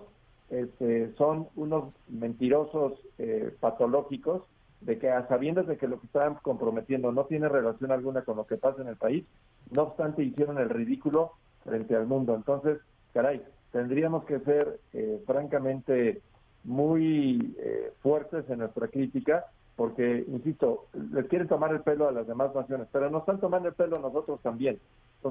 este, 0.50 1.14
son 1.16 1.48
unos 1.56 1.94
mentirosos 2.10 2.94
eh, 3.18 3.56
patológicos 3.62 4.44
de 4.82 5.00
que 5.00 5.10
a 5.10 5.26
sabiendas 5.30 5.66
de 5.68 5.78
que 5.78 5.88
lo 5.88 6.02
que 6.02 6.08
están 6.08 6.36
comprometiendo 6.36 7.14
no 7.14 7.24
tiene 7.26 7.48
relación 7.48 7.92
alguna 7.92 8.24
con 8.24 8.36
lo 8.36 8.46
que 8.46 8.58
pasa 8.58 8.82
en 8.82 8.90
el 8.90 8.98
país, 8.98 9.24
no 9.72 9.84
obstante 9.84 10.24
hicieron 10.24 10.58
el 10.58 10.70
ridículo 10.70 11.32
frente 11.64 11.96
al 11.96 12.06
mundo. 12.06 12.36
Entonces, 12.36 12.80
caray, 13.14 13.42
tendríamos 13.74 14.24
que 14.24 14.40
ser 14.40 14.80
eh, 14.94 15.22
francamente 15.26 16.22
muy 16.64 17.56
eh, 17.58 17.92
fuertes 18.02 18.50
en 18.50 18.60
nuestra 18.60 18.88
crítica, 18.88 19.48
porque, 19.76 20.24
insisto, 20.28 20.86
les 21.12 21.26
quieren 21.26 21.48
tomar 21.48 21.74
el 21.74 21.82
pelo 21.82 22.08
a 22.08 22.12
las 22.12 22.28
demás 22.28 22.54
naciones, 22.54 22.88
pero 22.92 23.10
nos 23.10 23.24
están 23.24 23.40
tomando 23.40 23.68
el 23.68 23.74
pelo 23.74 23.98
a 23.98 24.00
nosotros 24.00 24.40
también. 24.42 24.80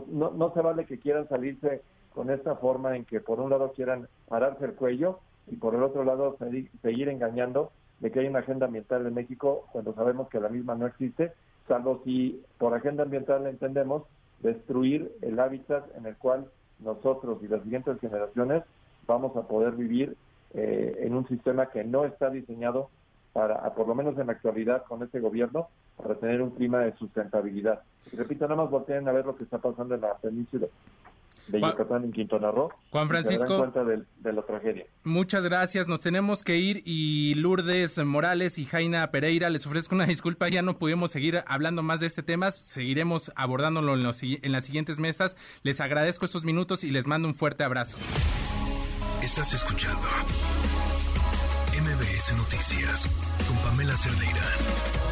no, 0.08 0.32
no 0.32 0.52
se 0.52 0.60
vale 0.60 0.84
que 0.84 0.98
quieran 0.98 1.28
salirse 1.28 1.82
con 2.12 2.28
esta 2.30 2.56
forma 2.56 2.96
en 2.96 3.04
que 3.04 3.20
por 3.20 3.40
un 3.40 3.48
lado 3.48 3.72
quieran 3.72 4.08
pararse 4.28 4.64
el 4.64 4.74
cuello 4.74 5.20
y 5.46 5.56
por 5.56 5.74
el 5.74 5.82
otro 5.82 6.04
lado 6.04 6.36
seguir 6.82 7.08
engañando 7.08 7.70
de 8.00 8.10
que 8.10 8.20
hay 8.20 8.26
una 8.26 8.40
agenda 8.40 8.66
ambiental 8.66 9.06
en 9.06 9.14
México 9.14 9.68
cuando 9.72 9.94
sabemos 9.94 10.28
que 10.28 10.40
la 10.40 10.48
misma 10.48 10.74
no 10.74 10.86
existe, 10.86 11.32
salvo 11.68 12.02
si 12.04 12.42
por 12.58 12.74
agenda 12.74 13.04
ambiental 13.04 13.46
entendemos 13.46 14.02
destruir 14.40 15.12
el 15.22 15.38
hábitat 15.38 15.84
en 15.96 16.06
el 16.06 16.16
cual 16.16 16.50
nosotros 16.82 17.38
y 17.42 17.48
las 17.48 17.62
siguientes 17.62 17.98
generaciones 18.00 18.62
vamos 19.06 19.36
a 19.36 19.42
poder 19.42 19.72
vivir 19.72 20.16
eh, 20.54 20.98
en 21.00 21.14
un 21.14 21.26
sistema 21.28 21.70
que 21.70 21.84
no 21.84 22.04
está 22.04 22.30
diseñado 22.30 22.90
para, 23.32 23.74
por 23.74 23.88
lo 23.88 23.94
menos 23.94 24.18
en 24.18 24.26
la 24.26 24.34
actualidad 24.34 24.84
con 24.84 25.02
este 25.02 25.20
gobierno, 25.20 25.68
para 25.96 26.14
tener 26.16 26.42
un 26.42 26.50
clima 26.50 26.80
de 26.80 26.94
sustentabilidad. 26.96 27.82
Y 28.12 28.16
repito, 28.16 28.46
nada 28.46 28.62
más 28.62 28.70
volteen 28.70 29.08
a 29.08 29.12
ver 29.12 29.24
lo 29.24 29.36
que 29.36 29.44
está 29.44 29.58
pasando 29.58 29.94
en 29.94 30.02
la 30.02 30.14
península 30.14 30.66
de 31.48 31.60
Yucatán 31.60 32.04
en 32.04 32.12
Quintana 32.12 32.50
Roo. 32.50 32.70
Juan 32.90 33.08
Francisco, 33.08 33.58
cuenta 33.58 33.84
de, 33.84 34.32
la 34.32 34.42
tragedia. 34.42 34.86
Muchas 35.04 35.44
gracias, 35.44 35.88
nos 35.88 36.00
tenemos 36.00 36.42
que 36.42 36.56
ir 36.56 36.82
y 36.84 37.34
Lourdes 37.34 37.98
Morales 38.04 38.58
y 38.58 38.64
Jaina 38.64 39.10
Pereira, 39.10 39.50
les 39.50 39.66
ofrezco 39.66 39.94
una 39.94 40.06
disculpa, 40.06 40.48
ya 40.48 40.62
no 40.62 40.78
pudimos 40.78 41.10
seguir 41.10 41.42
hablando 41.46 41.82
más 41.82 42.00
de 42.00 42.06
este 42.06 42.22
tema, 42.22 42.50
seguiremos 42.50 43.32
abordándolo 43.36 43.94
en, 43.94 44.10
en 44.42 44.52
las 44.52 44.64
siguientes 44.64 44.98
mesas. 44.98 45.36
Les 45.62 45.80
agradezco 45.80 46.24
estos 46.24 46.44
minutos 46.44 46.84
y 46.84 46.90
les 46.90 47.06
mando 47.06 47.28
un 47.28 47.34
fuerte 47.34 47.64
abrazo. 47.64 47.98
Estás 49.22 49.54
escuchando 49.54 50.08
MBS 51.80 52.36
Noticias 52.36 53.08
con 53.46 53.56
Pamela 53.58 53.96
Cerdeira. 53.96 55.11